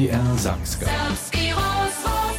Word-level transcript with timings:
NDR 0.00 0.38
Samska. 0.38 0.86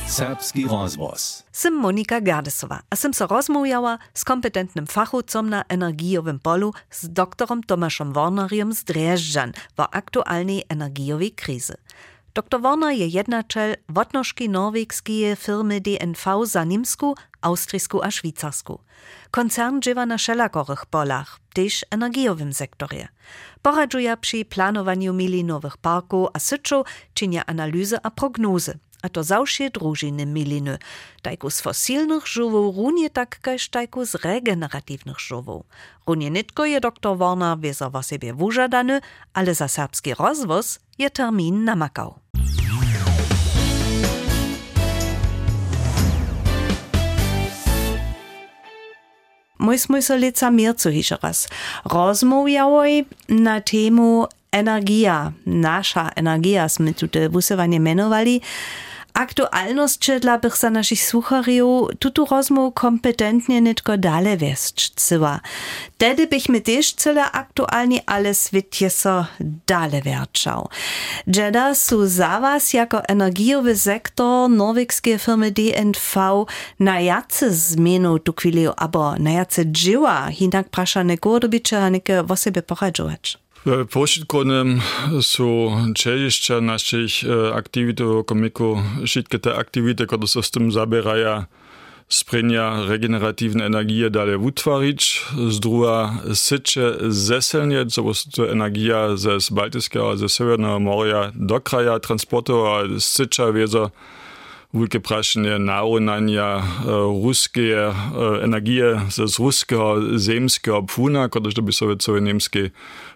Serbski 0.08 0.68
rozvoz. 0.68 1.44
Sim 1.52 1.74
Monika 1.74 2.22
Gardesova, 2.22 2.80
a 2.90 2.96
sim 2.96 3.14
so 3.14 3.28
rozmówiała 3.28 3.98
z 4.14 4.24
kompetentnym 4.24 4.88
fachowcom 4.88 5.50
na 5.50 5.64
energijowym 5.70 6.40
polu 6.40 6.74
z 6.90 7.10
doktorem 7.14 7.64
Tomaszem 7.64 8.14
Warneriem 8.14 8.74
z 8.74 8.84
Drieżdżan 8.84 9.52
w 9.78 9.82
aktualnej 9.92 10.64
energijowej 10.70 11.32
krizy. 11.32 11.74
Dr 12.34 12.62
Warner 12.62 12.92
je 12.92 13.08
jednaczel 13.08 13.76
wotnożki 13.90 14.50
norwegskie 14.50 15.36
firmy 15.36 15.82
DNV 15.82 16.46
za 16.46 16.64
Nimsku, 16.64 17.16
Austrijsku 17.42 18.02
a 18.02 18.12
Szwajcarsku. 18.12 18.80
Koncern 19.32 19.82
dziewa 19.82 20.06
na 20.06 20.18
szelakorych 20.18 20.86
polach, 20.86 21.40
też 21.54 21.86
energijowym 21.90 22.54
sektorze. 22.54 23.08
Poradzuje 23.62 24.18
przy 24.18 24.46
planowaniu 24.46 25.14
milinowych 25.14 25.78
parków 25.78 26.30
a 26.34 26.40
syczu, 26.40 26.84
czynia 27.14 27.46
analizy 27.46 27.98
a 28.04 28.12
prognozy 28.12 28.80
a 29.02 29.10
to 29.10 29.24
zawsze 29.24 29.70
drużyny 29.70 30.26
miliny, 30.26 30.78
tajku 31.22 31.50
z 31.50 31.62
fosilnych 31.62 32.28
żywów, 32.28 32.76
runie 32.76 33.10
tak 33.10 33.40
kaž 33.42 33.70
tajku 33.70 34.06
z 34.06 34.16
regeneratywnych 34.16 35.20
żywów. 35.20 35.66
Runie 36.08 36.30
nitko 36.30 36.66
je 36.66 36.80
doktor 36.80 37.18
Warner 37.18 37.58
wieso 37.60 37.92
o 37.94 38.02
siebie 38.02 38.34
wużadany, 38.34 39.02
ale 39.34 39.56
za 39.56 39.68
serbski 39.68 40.14
rozwoz 40.14 40.80
je 40.98 41.10
termin 41.10 41.66
namakał. 41.66 42.14
Myśmy 49.62 50.02
so 50.02 50.16
lica 50.16 50.52
miercu 50.52 50.90
hižo 50.92 51.18
raz 51.22 51.48
rozmówiałoj 51.86 53.06
na 53.30 53.62
temu 53.62 54.28
energia, 54.52 55.32
nasza 55.46 56.10
energia, 56.16 56.70
sme 56.70 56.94
tu 56.94 57.08
te 57.08 57.30
wusywanie 57.30 57.80
menowali, 57.80 58.42
Aktualność 59.22 60.12
dla 60.20 60.38
bych 60.38 60.58
za 60.58 60.70
naszych 60.70 61.04
słuchariów 61.04 61.90
tutu 62.00 62.26
rozmów 62.26 62.74
kompetentnie 62.74 63.62
nitko 63.62 63.98
dale 63.98 64.38
wiesć 64.38 64.90
cyła. 64.96 65.40
Tedy 65.98 66.28
bychmy 66.28 66.62
też 66.62 66.94
cyle 66.94 67.32
aktualnie, 67.32 68.02
ale 68.06 68.36
świecie 68.36 68.90
so 68.90 69.26
dale 69.68 70.02
wierczał. 70.02 70.70
Jeda 71.28 71.76
su 71.76 72.08
za 72.08 72.40
was 72.40 72.74
jako 72.74 73.04
energiowy 73.04 73.78
sektor 73.78 74.50
norwegskie 74.50 75.18
firmy 75.20 75.52
DNV 75.52 76.46
na 76.80 77.00
jacy 77.00 77.54
zmienu 77.54 78.20
tu 78.20 78.34
chwili, 78.34 78.68
abo 78.78 79.16
na 79.16 79.32
jacy 79.32 79.64
dzieła, 79.66 80.28
hinak 80.32 80.70
prasza 80.70 81.04
neko 81.04 81.40
dobycze, 81.40 81.84
a 81.84 81.90
neke 81.90 82.24
o 82.30 82.36
sobie. 82.36 82.62
Pošitkonem 83.92 84.82
su 85.22 85.72
čežišća 85.96 86.60
naših 86.60 87.24
aktivity 87.54 88.02
v 88.04 88.24
komiku, 88.26 88.82
všetky 89.06 89.38
te 89.38 89.54
aktivity, 89.54 90.10
ktoré 90.10 90.26
sa 90.26 90.42
s 90.42 90.50
tým 90.50 90.74
zaberaja, 90.74 91.46
sprinja 92.10 92.90
regenerativne 92.90 93.70
energie 93.70 94.10
dalej 94.10 94.42
utvarić, 94.42 95.02
z 95.38 95.56
druga 95.62 96.26
syče 96.34 97.06
zeselnieć, 97.14 97.94
so 97.94 98.02
to 98.34 98.50
energia 98.50 99.14
ze 99.14 99.38
z 99.38 99.54
Baltyckiego, 99.54 100.18
ze 100.18 100.30
Severnego 100.30 100.80
Morja 100.80 101.32
do 101.38 101.62
kraja 101.62 102.00
transportowa, 102.02 102.90
syča 102.98 103.54
wiezo 103.54 103.94
wielkie 104.74 105.00
praszenie 105.00 105.60
narównania 105.60 106.64
ruskie 107.24 107.94
energie 108.44 109.02
z 109.10 109.40
ruskiego 109.40 109.96
ziemskiego 110.20 110.84
płuna, 110.84 111.30
które 111.30 111.62
by 111.62 111.72
sobie 111.72 111.98
całe 111.98 112.22
niemskie 112.22 112.70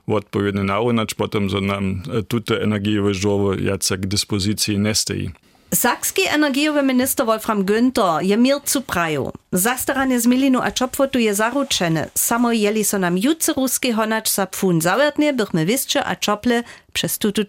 odpowiednie 0.08 0.64
narównać, 0.64 1.14
potem, 1.14 1.50
że 1.50 1.62
nam 1.62 2.04
tute 2.28 2.62
energiowe 2.62 3.14
żoły 3.14 3.62
jacek 3.62 4.02
k 4.02 4.06
dyspozycji 4.06 4.80
nie 4.80 4.96
stoi. 4.96 5.30
Sakski 5.74 6.22
energijowy 6.28 6.84
minister 6.84 7.26
Wolfram 7.26 7.64
Günther 7.64 8.22
je 8.22 8.38
mir 8.38 8.56
zu 8.66 8.82
praju. 8.82 9.32
Zastaranie 9.52 10.22
z 10.22 10.28
milinu 10.28 10.60
a 10.62 10.72
czopwotu 10.72 11.20
je 11.20 11.36
zaruczene. 11.36 12.10
Samo 12.14 12.52
jeli 12.52 12.84
so 12.84 13.00
nam 13.00 13.18
juce 13.18 13.54
ruski 13.54 13.92
honacz 13.92 14.30
za 14.30 14.48
pfun 14.48 14.82
zawertnie, 14.82 15.34
bychmy 15.34 15.66
wiscze 15.66 16.06
a 16.06 16.16
czople 16.16 16.64
przez 16.94 17.18
tutu 17.18 17.42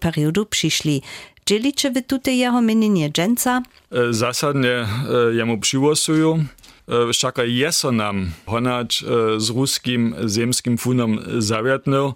periodu 0.00 0.46
przyszli. 0.46 1.02
Dzielicie 1.48 1.90
wy 1.90 2.02
tutaj 2.02 2.38
jeho 2.38 2.62
mienienie 2.62 3.10
dżęca? 3.10 3.62
Zasadnie 4.10 4.86
jemu 5.32 5.58
przygłosują. 5.58 6.44
Všaka 7.12 7.44
je 7.44 7.72
so 7.72 7.92
nam 7.92 8.30
honacz 8.46 9.04
z 9.36 9.50
ruskim 9.50 10.14
ziemskim 10.28 10.78
funom 10.78 11.18
zawiatnął. 11.38 12.14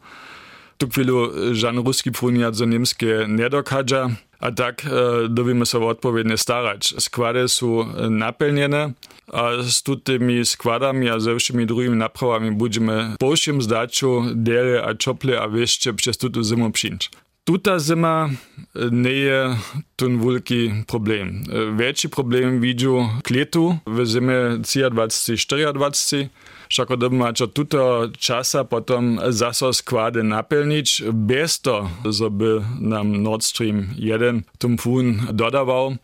Tu 0.79 0.89
chwilu 0.89 1.31
żan 1.53 1.79
ruski 1.79 2.11
fun 2.11 2.37
ja 2.37 2.53
za 2.53 2.65
niemskie 2.65 3.27
nie 3.29 3.51
dokaże. 3.51 4.09
A 4.41 4.51
tak 4.53 4.85
e, 4.85 5.29
dovíme 5.29 5.67
sa 5.67 5.79
odpovedne 5.79 6.39
starać. 6.39 6.95
Składy 6.99 7.49
są 7.49 7.87
napełnione, 8.11 8.93
a 9.33 9.43
z 9.63 9.83
tymi 10.05 10.47
składami 10.47 11.09
a 11.09 11.21
ze 11.21 11.37
wszystkimi 11.37 11.67
drugimi 11.67 11.97
naprawami 11.97 12.51
będziemy 12.57 13.15
po 13.19 13.37
všem 13.37 13.63
zdaczu 13.63 14.25
dere 14.35 14.83
a 14.85 14.95
czople 14.95 15.41
a 15.41 15.49
wieszcze 15.49 15.95
przez 15.95 16.19
tutą 16.19 16.43
zimę 16.45 16.73
przyjść. 16.73 17.11
tuta 17.51 17.79
zima 17.79 18.31
eh, 18.31 18.91
ne 18.91 19.11
je 19.11 19.57
tun 19.97 20.21
veliki 20.23 20.71
problem. 20.87 21.29
Eh, 21.29 21.65
večji 21.75 22.11
problem 22.11 22.61
vidim 22.61 23.09
k 23.23 23.31
letu, 23.35 23.75
v 23.87 24.05
zime 24.07 24.37
2024, 24.63 26.29
šako 26.69 26.97
da 26.97 27.07
imača 27.07 27.47
tuto 27.47 28.11
časa 28.19 28.65
potem 28.65 29.19
zaso 29.35 29.73
skvade 29.73 30.23
napelnič, 30.23 31.03
bez 31.11 31.59
to, 31.59 31.91
da 32.05 32.29
bi 32.29 32.61
nam 32.79 33.11
Nord 33.23 33.43
Stream 33.43 33.89
1 33.99 34.43
tumfun 34.59 35.21
dodaval. 35.33 35.97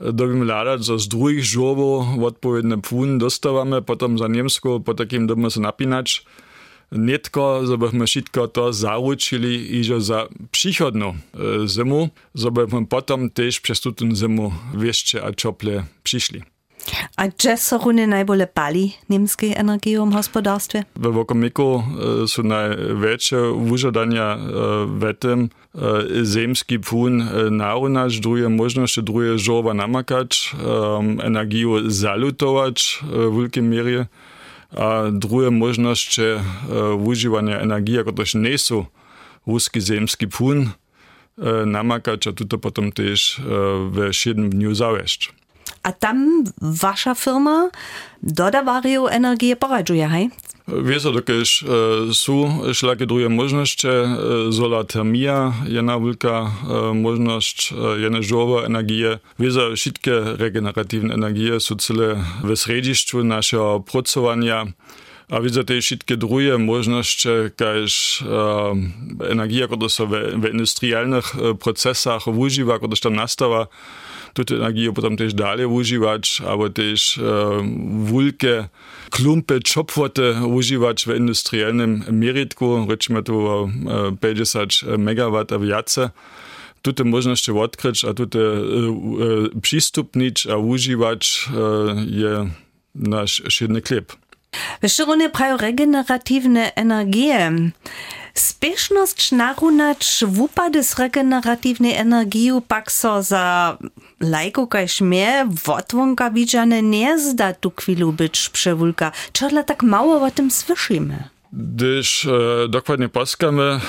Eh, 0.00 0.12
dobimy 0.12 0.44
ladać, 0.44 0.84
że 0.84 0.98
z 0.98 1.08
drugich 1.08 1.44
żłobów 1.44 2.18
odpowiednie 2.24 2.78
płyn 2.78 3.18
dostawamy, 3.18 3.82
potem 3.82 4.18
za 4.18 4.28
niemską, 4.28 4.82
po 4.82 4.94
takim 4.94 5.26
domu 5.26 5.50
się 5.50 5.60
napinać 5.60 6.24
netko, 6.92 7.66
żebyśmy 7.66 8.06
wszystko 8.06 8.48
to 8.48 8.72
zauczyli 8.72 9.78
iż 9.78 9.88
za 9.98 10.28
przychodną 10.50 11.08
e, 11.08 11.68
zimu, 11.68 12.08
żebyśmy 12.34 12.86
potem 12.86 13.30
też 13.30 13.60
przez 13.60 13.80
tę 13.80 13.90
zimu 14.14 14.52
jeszcze 14.78 15.24
a 15.24 15.32
ciople 15.32 15.84
przyszli. 16.02 16.42
A 17.16 17.28
če 17.28 17.56
so 17.60 17.78
rune 17.82 18.06
najbolj 18.08 18.46
pali 18.54 18.84
nemške 19.12 19.52
energije 19.58 20.00
v 20.00 20.14
gospodarstvu? 20.14 20.82
V 20.96 21.12
Vokomiku 21.12 21.68
e, 21.76 21.82
so 22.30 22.42
največje 22.42 23.40
užadanja 23.52 24.28
e, 24.34 24.38
v 24.88 25.12
tem 25.14 25.40
e, 25.46 25.50
zemski 26.24 26.80
pun 26.80 27.20
naunač, 27.52 28.20
druge 28.24 28.48
možnosti, 28.48 29.04
druge 29.04 29.36
žova 29.38 29.76
namakač, 29.76 30.54
energijo 31.24 31.84
zalutovač 31.86 33.02
v 33.04 33.28
veliki 33.28 33.62
meri 33.62 34.04
druge 35.10 35.50
možnost, 35.50 36.12
če 36.14 36.28
e, 36.38 36.42
uživanje 36.94 37.58
energije, 37.62 38.04
kot 38.04 38.22
še 38.22 38.38
niso 38.38 38.84
ruski 39.46 39.80
zemski 39.80 40.28
pun, 40.30 40.70
e, 40.70 40.70
namakača 41.66 42.32
tudi 42.38 42.58
potem 42.58 42.92
tež 42.94 43.38
e, 43.38 43.42
v 43.90 44.12
šedem 44.14 44.50
dnju 44.54 44.74
zavešč. 44.74 45.30
A 45.82 45.92
tam 45.92 46.44
vaša 46.60 47.14
firma 47.14 47.70
dodavarju 48.20 49.08
energije 49.12 49.56
porađuje, 49.56 50.08
hej? 50.08 50.28
Wiesz, 50.68 51.02
dokiż 51.02 51.62
e, 51.62 51.66
są 52.14 52.60
szlakie 52.74 53.06
drugie 53.06 53.28
możliwości, 53.28 53.88
e, 53.88 54.52
solartermia, 54.52 55.52
jedna 55.66 56.00
wielka 56.00 56.50
e, 56.90 56.94
możliwość, 56.94 57.72
e, 57.72 58.00
jedna 58.00 58.22
żowa 58.22 58.62
energia. 58.62 59.18
Wiesz, 59.38 59.54
wszystkie 59.76 60.20
regeneratywne 60.20 61.14
energie 61.14 61.60
są 61.60 61.76
cele 61.76 62.24
w 62.44 62.56
srediszczu 62.56 63.24
naszego 63.24 63.80
pracowania. 63.80 64.66
A 65.30 65.40
widzę 65.40 65.64
też 65.64 65.84
wszystkie 65.84 66.16
drugie 66.16 66.58
możliwości, 66.58 67.28
każ 67.56 68.22
e, 69.20 69.28
energia, 69.30 69.66
która 69.66 69.88
się 69.88 70.06
w, 70.06 70.10
w 70.40 70.48
industrialnych 70.52 71.32
procesach 71.60 72.26
używa, 72.26 72.78
która 72.78 72.96
tam 73.02 73.14
nastawa, 73.14 73.66
energiju 74.50 74.92
potem 74.92 75.16
też 75.16 75.34
dalej 75.34 75.66
używać, 75.66 76.42
albo 76.48 76.70
też 76.70 77.18
e, 77.18 77.22
wielkie 78.12 78.68
klumpy 79.10 79.60
czopwoty 79.60 80.34
używać 80.46 81.04
w 81.04 81.16
industrialnym 81.16 82.04
merytku, 82.10 82.86
rečimy 82.88 83.22
tu 83.22 83.46
o 83.46 83.64
e, 83.64 84.16
50 84.20 84.72
MW 84.98 85.44
a 85.54 85.58
więcej. 85.58 86.08
Tute 86.82 87.04
możliwości 87.04 87.52
odkryć, 87.52 88.04
a 88.04 88.14
tute 88.14 88.38
e, 88.38 88.42
e, 88.42 89.60
przystupnić 89.60 90.46
a 90.46 90.56
używać 90.56 91.48
e, 91.48 91.60
je 92.10 92.50
nasz 92.94 93.42
szydny 93.48 93.80
klip. 93.80 94.12
Wyszczególnie 94.82 95.30
prawo 95.30 95.56
regeneratywne 95.56 96.74
energie. 96.74 97.52
Spieszność 98.34 99.32
narunać 99.32 100.24
wupady 100.26 100.84
z 100.84 100.98
regeneratywnej 100.98 101.94
energii 101.94 102.50
pak 102.68 102.92
so 102.92 103.22
za 103.22 103.78
lajku 104.20 104.66
kaž 104.66 105.00
mnie 105.00 105.46
wotwonka 105.64 106.30
widziane 106.30 106.82
nie 106.82 107.18
zda 107.18 107.52
tu 107.54 107.72
chwilu 107.80 108.12
być 108.12 108.48
przewulka. 108.48 109.12
Czego 109.32 109.62
tak 109.62 109.82
mało 109.82 110.22
o 110.26 110.30
tym 110.30 110.50
słyszymy? 110.50 111.28
Gdyż 111.52 112.26
e, 112.26 112.68
dokładnie 112.68 113.08
poskamy 113.08 113.80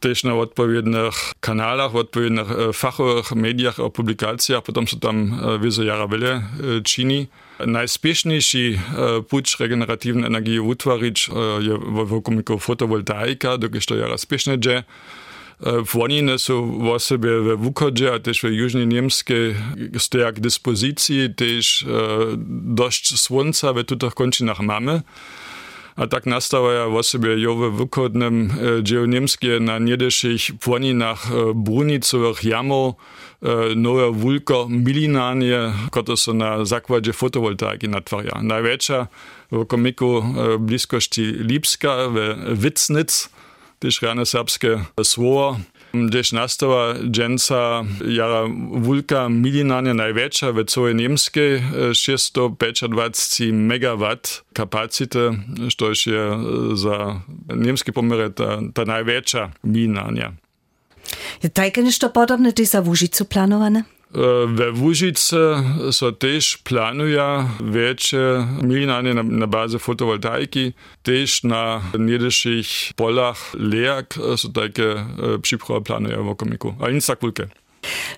też 0.00 0.24
na 0.24 0.34
odpowiednich 0.34 1.32
kanałach, 1.40 1.92
w 1.92 1.96
odpowiednich 1.96 2.50
e, 2.50 2.72
fachowych 2.72 3.32
mediach 3.32 3.80
o 3.80 3.90
publikacjach, 3.90 4.62
potem 4.62 4.86
się 4.86 5.00
tam 5.00 5.40
e, 5.44 5.58
wiele 5.58 5.84
jara 5.84 6.08
wiele 6.08 6.30
e, 6.32 6.42
czyni. 6.82 7.26
Najspieszniejszy 7.66 8.78
e, 9.18 9.22
pucz 9.22 9.58
regeneratywnej 9.58 10.26
energii 10.26 10.60
utworzyć 10.60 11.28
e, 11.28 11.62
je 11.62 11.78
wokół 12.06 12.58
fotowoltaika, 12.58 13.58
dokąd 13.58 13.86
to 13.86 13.96
jara 13.96 14.18
spiesznie 14.18 14.58
dzieje. 14.58 14.84
Woniny 15.94 16.38
są 16.38 16.78
w 16.98 17.02
sobie 17.02 17.40
we 17.40 17.56
Wukodzie, 17.56 18.14
a 18.14 18.18
też 18.18 18.40
w 18.40 18.44
Jużnej 18.44 18.86
Niemskiej 18.86 19.54
stoją 19.98 20.32
k 20.32 20.40
dyspozycji, 20.40 21.34
też 21.34 21.86
dość 22.64 23.20
słońca 23.20 23.72
w 23.72 23.84
tutych 23.84 24.14
kończynach 24.14 24.60
mamy. 24.60 25.02
A 25.96 26.06
tak 26.06 26.26
nastało 26.26 26.72
ja 26.72 26.88
w 26.88 27.02
sobie 27.02 27.40
jo 27.40 27.54
w 27.54 27.76
wykodnym 27.76 28.52
dzieł 28.82 29.06
niemskie 29.06 29.60
na 29.60 29.78
niedeszych 29.78 30.40
płoninach 30.60 31.26
brunicowych 31.54 32.44
jamów 32.44 32.94
nowe 33.76 34.12
wulko 34.12 34.66
milinanie, 34.70 35.58
które 35.90 36.16
są 36.16 36.34
na 36.34 36.64
zakładzie 36.64 37.12
fotowoltaiki 37.12 37.88
natwarja. 37.88 38.40
Największa 38.42 39.06
w 39.52 39.66
komiku 39.66 40.24
bliskości 40.58 41.22
Lipska 41.22 41.96
w 42.08 42.36
Witznitz, 42.62 43.30
też 43.78 44.02
rane 44.02 44.26
serbskie 44.26 44.84
słowo. 45.02 45.56
Gdyż 45.94 46.32
nastała 46.32 46.94
dżęca 47.10 47.82
jara 48.08 48.42
wulka 48.72 49.28
milinanie 49.28 49.94
największa 49.94 50.52
w 50.52 50.64
całej 50.64 50.94
niemskiej 50.94 51.62
625 51.94 53.40
MW 53.52 54.16
kapacity, 54.54 55.30
to 55.78 55.88
jest 55.88 56.04
za 56.74 57.20
niemskie 57.56 57.92
pomiary 57.92 58.30
ta, 58.30 58.58
ta 58.74 58.84
największa 58.84 59.50
milinania. 59.64 60.32
Tak 61.52 61.76
jest 61.76 62.00
to 62.00 62.10
podobne 62.10 62.52
też 62.52 62.68
za 62.68 62.80
Łużycu 62.80 63.24
planowane? 63.24 63.84
Eh, 64.12 64.44
v 64.46 64.76
Vužic 64.76 65.16
so 65.90 66.08
tež 66.12 66.60
planuja 66.68 67.48
večje 67.64 68.44
eh, 68.44 68.44
milinanje 68.60 69.14
na, 69.16 69.24
na 69.24 69.48
bazi 69.48 69.80
fotovoltaiki, 69.80 70.76
tež 71.00 71.48
na 71.48 71.80
niedrigších 71.96 72.92
polach 72.92 73.56
lejak 73.56 74.12
eh, 74.20 74.36
so 74.36 74.52
take 74.52 75.00
przypchła 75.40 75.80
plany 75.80 76.12
w 76.16 76.28
okomiku, 76.28 76.76
a 76.80 76.90
nic 76.90 77.08
kulkę. 77.20 77.61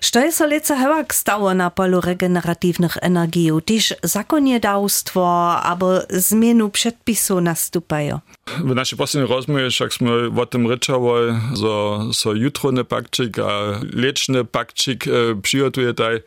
Što 0.01 0.19
je 0.19 0.31
so 0.31 0.45
leca 0.45 0.75
hewak 0.75 1.13
stało 1.13 1.53
na 1.53 1.69
polu 1.69 2.01
regeneratywnych 2.01 2.97
energii? 3.01 3.51
Też 3.65 3.93
zakonodawstwo 4.03 5.21
albo 5.63 5.99
zmienu 6.09 6.69
przepisów 6.69 7.41
nastupają? 7.41 8.19
W 8.63 8.75
naszej 8.75 8.97
poslednej 8.97 9.29
rozmowie 9.29 9.71
sme 9.71 10.41
o 10.41 10.45
tym 10.45 10.67
rečali, 10.67 11.33
so, 11.55 11.99
so 12.13 12.33
jutrony 12.33 12.83
pakčik 12.83 13.39
a 13.39 13.81
lečny 13.93 14.45
pakčik 14.45 15.07
e, 15.07 15.35
přijotuje 15.41 15.93
taj. 15.93 16.15
E, 16.15 16.21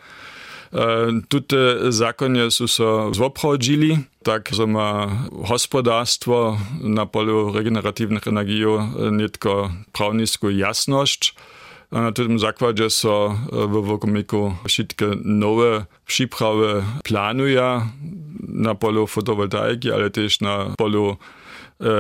tute 1.28 1.92
zakonie 1.92 2.50
sú 2.50 2.68
so 2.68 3.14
zoprawdzili, 3.14 4.04
tak 4.22 4.50
so 4.52 4.66
ma 4.66 5.08
hospodárstvo 5.48 6.58
na 6.82 7.06
polu 7.06 7.52
regeneratywnych 7.52 8.26
energii 8.26 8.66
netko 9.10 9.70
prawnisku 9.92 10.50
jasność. 10.50 11.34
A 11.90 12.00
na 12.00 12.12
tym 12.12 12.38
zakładzie 12.38 12.90
so 12.90 13.38
w 13.52 13.86
Wokomiku 13.86 14.54
wszystkie 14.68 15.06
nowe 15.24 15.86
przyprawy 16.06 16.82
planuje 17.04 17.80
na 18.48 18.74
polu 18.74 19.06
fotowoltaiki, 19.06 19.92
ale 19.92 20.10
też 20.10 20.40
na 20.40 20.74
polu 20.78 21.16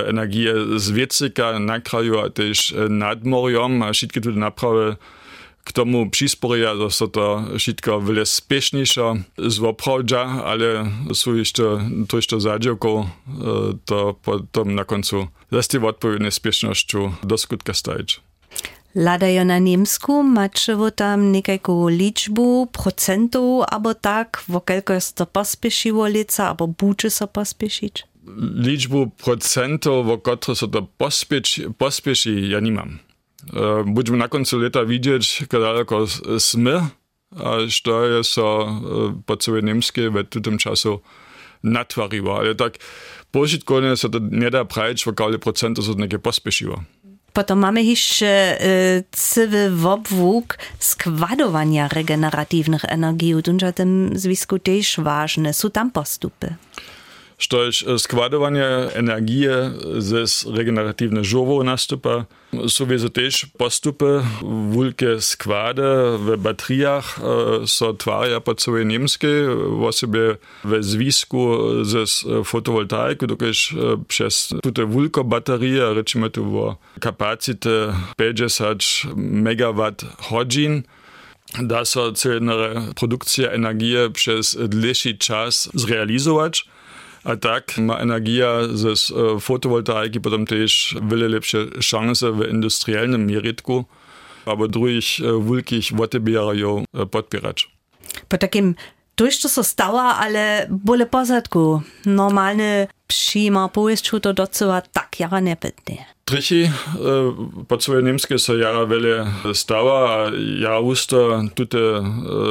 energije 0.06 0.54
z 0.76 0.90
wiecyka 0.90 1.58
na 1.58 1.80
kraju 1.80 2.18
a 2.18 2.30
też 2.30 2.74
nad 2.88 3.24
morjem 3.24 3.82
a 3.82 3.92
wszystkie 3.92 4.20
te 4.20 4.30
naprawy 4.30 4.96
k 5.64 5.72
tomu 5.72 6.10
przysporia, 6.10 6.76
że 6.76 6.90
so 6.90 7.08
to 7.08 7.44
wszystko 7.58 8.00
wiele 8.00 8.26
spieszniejsze 8.26 9.14
zwoprawdza, 9.38 10.20
ale 10.44 10.90
są 11.14 11.34
jeszcze 11.34 11.90
to 12.08 12.16
jeszcze 12.16 12.40
zadziałko, 12.40 13.10
to 13.84 14.14
potem 14.22 14.74
na 14.74 14.84
końcu 14.84 15.26
zase 15.52 15.86
odpowiednie 15.86 16.30
spiesznością 16.30 17.12
do 17.22 17.38
skutka 17.38 17.74
stajeć. 17.74 18.20
Ladajo 18.98 19.44
na 19.44 19.58
Niemsku, 19.58 20.22
macie 20.22 20.76
vo 20.76 20.90
tam 20.90 21.30
nekajku 21.32 21.88
liczbu, 21.88 22.66
procentów, 22.66 23.64
albo 23.68 23.94
tak, 23.94 24.42
wokelko 24.48 24.92
jest 24.92 25.16
to 25.16 25.26
pospieszyło 25.26 26.06
lica, 26.06 26.48
albo 26.48 26.68
buczy 26.68 27.10
so 27.10 27.28
pospieszyć? 27.28 28.04
Liczbu 28.54 29.06
procentów, 29.06 30.08
o 30.08 30.18
które 30.18 30.56
so 30.56 30.68
to 30.68 30.82
pospieszy, 30.82 31.70
pospieszy, 31.78 32.40
ja 32.40 32.60
nie 32.60 32.72
mam. 32.72 32.98
E, 33.56 33.84
Będziemy 33.86 34.18
na 34.18 34.28
końcu 34.28 34.58
lata 34.58 34.84
widzieć, 34.84 35.40
jak 35.40 35.50
daleko 35.50 36.06
sme, 36.38 36.88
a 37.36 37.50
co 37.84 38.06
jest 38.06 38.30
so 38.30 38.80
po 39.26 39.36
całej 39.36 39.64
niemskiej 39.64 40.10
w 40.10 40.42
tym 40.42 40.58
czasu 40.58 41.00
natwariło. 41.62 42.38
Ale 42.38 42.54
tak, 42.54 42.78
pożytkowanie 43.30 43.96
so 43.96 44.08
to 44.08 44.18
nie 44.30 44.50
da 44.50 44.64
prajeć, 44.64 45.04
w 45.04 45.08
okole 45.08 45.38
procentu 45.38 45.82
so 45.82 45.94
to 45.94 46.00
niekie 46.00 46.18
pospieszyło. 46.18 46.82
Potom 47.32 47.58
mamy 47.58 47.82
jeszcze 47.82 48.58
y, 48.64 49.04
cywy 49.10 49.72
obwóg 49.84 50.58
składowania 50.78 51.88
regeneratywnych 51.88 52.84
energii. 52.84 53.34
Dunja 53.42 53.72
tym 53.72 54.10
związku 54.14 54.58
też 54.58 55.00
ważne. 55.00 55.54
Są 55.54 55.70
tam 55.70 55.90
postupy. 55.90 56.54
Štož 57.38 57.82
eh, 57.82 57.98
skladovanje 57.98 58.90
energije 58.94 59.70
z 60.02 60.26
regenerativne 60.50 61.22
žovo 61.22 61.62
nastupa. 61.62 62.26
So 62.66 62.88
veze 62.88 63.12
tež 63.12 63.44
postupe, 63.60 64.24
vulke 64.72 65.20
sklade 65.20 66.16
v 66.18 66.36
baterijah 66.40 67.04
eh, 67.04 67.22
so 67.70 67.92
tvarja 67.94 68.40
po 68.40 68.58
celej 68.58 68.90
Nemski, 68.90 69.30
osebje 69.78 70.42
v 70.64 70.82
zvisku 70.82 71.42
z 71.86 72.02
eh, 72.02 72.42
fotovoltaiko, 72.42 73.30
dokaj 73.30 73.54
čez 74.10 74.58
tute 74.58 74.82
vulko 74.82 75.22
baterije, 75.22 75.94
rečemo 75.94 76.28
tu 76.34 76.42
v 76.42 76.74
kapacite 76.98 77.94
50 78.18 79.14
megawatt 79.14 80.02
hodžin 80.26 80.82
da 81.60 81.84
so 81.84 82.12
celjenere 82.12 82.92
produkcija 82.96 83.54
energije 83.54 84.10
čez 84.14 84.56
dlejši 84.58 85.16
čas 85.18 85.68
zrealizovati. 85.72 86.60
A 87.24 87.36
tak 87.36 87.78
ma 87.78 87.98
energia 87.98 88.48
ze 88.74 88.90
e, 88.90 89.40
fotowoltaiki 89.40 90.20
potem 90.20 90.46
też 90.46 90.96
wiele 91.02 91.28
lepsze 91.28 91.58
szanse 91.80 92.32
w 92.32 92.50
industrialnym 92.50 93.26
mieritku, 93.26 93.84
albo 94.46 94.68
drugich 94.68 95.20
e, 95.20 95.44
wielkich 95.44 95.92
wotebierów 95.92 96.84
e, 96.94 97.06
podpierać. 97.06 97.70
Po 98.28 98.38
takim 98.38 98.74
Tuż 99.18 99.38
to 99.38 99.64
stała, 99.64 100.02
ale 100.02 100.66
bole 100.70 101.06
pozadku. 101.06 101.82
Normalny 102.06 102.86
przyjma 103.06 103.68
powieszczu 103.68 104.20
to 104.20 104.34
doceła 104.34 104.80
tak 104.80 105.20
jara 105.20 105.40
nepytnie. 105.40 105.96
Trichy 105.96 106.17
po 107.68 107.80
swojej 107.80 108.04
niemskie 108.04 108.38
so 108.38 108.56
jara 108.56 108.86
wiele 108.86 109.26
stała, 109.52 110.10
a 110.10 110.30
ja 110.60 110.78
usto 110.78 111.42
tute 111.54 111.78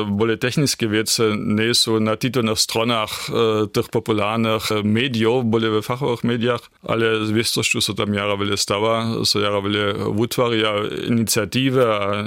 bole 0.08 0.38
techniskie 0.38 0.88
wiece 0.88 1.24
nie 1.38 1.74
są 1.74 2.00
na 2.00 2.18
titulnych 2.18 2.60
stronach 2.60 3.28
tych 3.74 3.90
popularnych 3.90 4.64
mediów, 4.84 5.46
bole 5.46 5.70
w 5.70 5.86
fachowych 5.86 6.24
mediach, 6.24 6.62
ale 6.84 7.26
z 7.26 7.32
wiestrością 7.32 7.82
so 7.82 7.94
tam 7.94 8.14
jara 8.14 8.38
wiele 8.38 8.58
stała, 8.58 9.06
so 9.26 9.40
jara 9.40 9.62
wiele 9.62 9.94
utwarja 9.96 10.74
inicjatywy, 11.08 11.86
a 11.86 12.24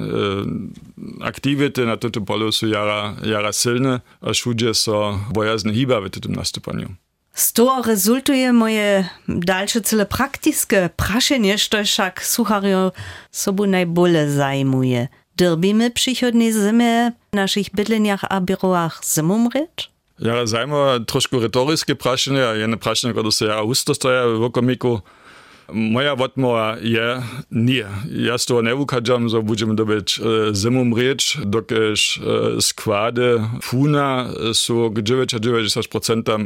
aktivity 1.20 1.86
na 1.86 1.96
jara, 2.62 3.16
jara 3.24 3.52
silne, 3.52 4.00
a 4.20 4.32
wszędzie 4.32 4.74
są 4.74 5.18
bojazne 5.32 5.72
hiba 5.74 6.00
w 6.00 6.10
toho 7.52 7.82
rezultuje 7.82 8.52
moje 8.52 9.08
dalsze 9.28 9.80
cele 9.80 10.06
praktyczne 10.06 10.90
praszenie, 10.96 11.58
što 11.58 11.84
však 11.84 12.24
słuchario 12.24 12.92
sobu 13.30 13.66
najbole 13.66 14.30
zajmuje. 14.30 15.08
Dyrbimy 15.36 15.90
przychodnej 15.90 16.52
zimy 16.52 17.12
w 17.32 17.36
naszych 17.36 17.70
bydleniach 17.74 18.24
a 18.28 18.40
biurach 18.40 19.00
zimą? 19.14 19.48
Ja, 20.18 20.46
zajmo 20.46 21.00
troszkę 21.06 21.38
retoryckie 21.38 21.96
praszenie, 21.96 22.48
a 22.48 22.54
jedne 22.54 22.76
praszenie, 22.76 23.12
które 23.14 23.32
się 23.32 23.46
ja 23.46 23.62
ustostoja 23.62 24.28
w 24.28 24.42
okomiku, 24.42 25.00
Moja 25.72 26.12
odmowa 26.12 26.76
je 26.82 27.22
nie. 27.50 27.86
Ja 28.10 28.38
z 28.38 28.44
toho 28.46 28.60
nevukadžam, 28.62 29.30
že 29.30 29.42
budeme 29.42 29.78
dobiť 29.78 30.06
e, 30.06 30.18
zimom 30.54 30.94
rieč, 30.94 31.38
dokež 31.42 31.98
e, 31.98 32.18
składy 32.58 33.60
funa 33.62 34.30
sú 34.50 34.90
k 34.90 35.02
99% 35.02 35.70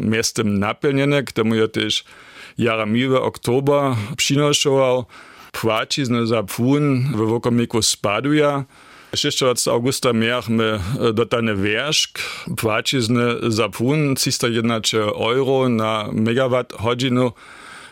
miestem 0.05 0.61
naplnené, 0.61 1.25
k 1.25 1.31
tomu 1.33 1.57
je 1.57 1.69
tiež 1.69 1.95
jara 2.59 2.87
miłe 2.87 3.21
oktober 3.21 3.97
przynoszował. 4.17 5.05
Płacizny 5.53 6.27
za 6.27 6.43
fun 6.43 7.15
w 7.15 7.17
wokomiku 7.17 7.83
spaduje. 7.83 8.65
6. 9.15 9.69
augusta 9.69 10.13
mieliśmy 10.13 10.81
dotany 11.15 11.57
wierzch, 11.57 12.11
płacizny 12.57 13.23
za 13.49 13.69
fun 13.69 14.15
301 14.15 14.83
euro 15.15 15.69
na 15.69 16.09
megawatt 16.13 16.73
godzinu 16.83 17.33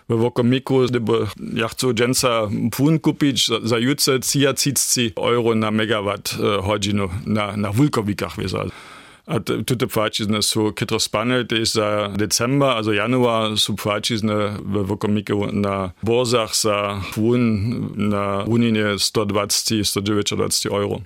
w 0.08 0.16
wokomiku, 0.16 0.80
gdyby 0.88 1.12
ja 1.54 1.68
chcę 1.68 1.94
dżęca 1.94 2.48
pun 2.76 2.98
kupić 2.98 3.50
za 3.62 3.78
jutce 3.78 4.18
30 4.18 5.12
euro 5.16 5.54
na 5.54 5.70
megawatt 5.70 6.36
godzinu 6.66 7.08
na, 7.26 7.56
na 7.56 7.72
wulkowikach, 7.72 8.36
wie 8.36 8.48
a 9.26 9.40
tutaj 9.40 9.88
płacizny 9.88 10.42
są 10.42 10.72
kitro 10.72 11.00
spane, 11.00 11.44
to 11.44 11.54
jest 11.54 11.74
za 11.74 12.08
december, 12.16 12.68
also 12.68 12.92
januar 12.92 13.58
są 13.58 13.76
płacizny 13.76 14.34
w 14.64 14.86
wokomiku 14.86 15.46
na 15.52 15.90
borzach 16.02 16.56
za 16.56 17.00
pun 17.14 17.60
na 17.96 18.44
uninie 18.46 18.84
120-129 18.84 20.66
euro. 20.74 21.00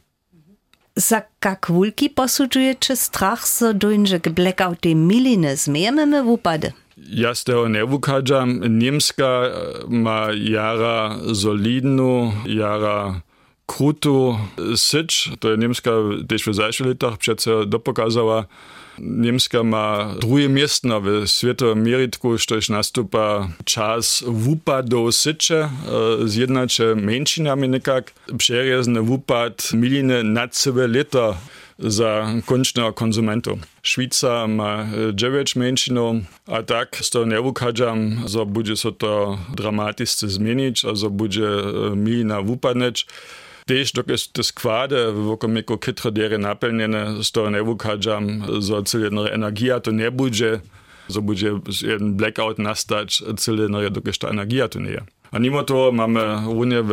Za 0.97 1.23
jak 1.45 1.67
wulki 1.71 2.11
posudujecie 2.11 2.97
strach, 2.97 3.49
so 3.49 3.75
dojdzie 3.75 4.21
blackouty 4.21 4.95
miliny, 4.95 5.57
zmiejemy 5.57 6.23
w 6.23 6.29
upady? 6.29 6.73
Ja 6.97 7.35
z 7.35 7.45
tego 7.45 7.69
nie 7.69 7.85
wukadzam. 7.85 8.79
Niemska 8.79 9.43
ma 9.89 10.29
jara 10.33 11.19
solidnu, 11.35 12.33
jara 12.47 13.21
krutu 13.67 14.39
syć. 14.77 15.31
To 15.41 15.51
je 15.51 15.57
Niemska 15.57 15.91
też 16.29 16.45
w 16.45 16.55
zeszłych 16.55 16.89
latach 16.89 17.19
przecież 17.19 17.67
dopokazała. 17.67 18.45
Niemska 18.99 19.63
ma 19.63 20.15
drugie 20.21 20.49
miejsce 20.49 21.01
w 21.01 21.27
światowym 21.27 21.83
meritku, 21.83 22.39
sztoś 22.39 22.69
nastupa 22.69 23.49
czas 23.65 24.25
wupadów 24.27 25.15
sycze, 25.15 25.69
zjednacze 26.25 26.95
mężczyznami 26.95 27.69
nikak. 27.69 28.13
Przerezny 28.39 29.03
wupad 29.03 29.73
miliny 29.73 30.25
na 30.25 30.49
całe 30.49 30.89
lata 30.89 31.35
za 31.79 32.33
kończnego 32.47 32.93
konsumentu. 32.93 33.59
Szwica 33.83 34.47
ma 34.47 34.87
9 35.15 35.57
mężczyznów, 35.57 36.17
a 36.47 36.63
tak 36.63 36.97
z 37.01 37.11
tego 37.11 37.25
nie 37.27 37.41
wukadzam, 37.41 38.23
że 38.27 38.47
będzie 38.47 38.77
się 38.77 38.93
to 38.93 39.39
dramatycznie 39.57 40.29
zmienić, 40.29 40.85
a 40.85 40.95
że 40.95 41.11
będzie 41.11 41.49
milina 41.97 42.43
wupadneć. 42.43 43.07
Też 43.67 43.93
dokąd 43.93 44.33
te 44.33 44.43
składy 44.43 45.13
wokół 45.13 45.51
mego 45.51 45.79
kytrodiery 45.79 46.39
napełnione, 46.39 47.25
z 47.25 47.33
tego 47.33 47.51
nie 47.51 47.63
wukadzam, 47.63 48.43
że 48.59 48.83
cała 48.83 49.29
energia 49.31 49.81
to 49.81 49.91
nie 49.91 50.11
będzie, 50.11 50.61
że 51.09 51.23
będzie 51.23 51.61
jeden 51.83 52.15
blackout 52.15 52.59
nastać, 52.59 53.23
cała 53.37 53.91
dokąd 53.91 54.19
ta 54.19 54.29
energia 54.29 54.69
to 54.69 54.81
nie 54.81 54.91
jest. 54.91 55.16
A 55.37 55.39
mimo 55.39 55.63
to 55.63 55.93
mamy 55.93 56.21
runie 56.45 56.83
w, 56.83 56.93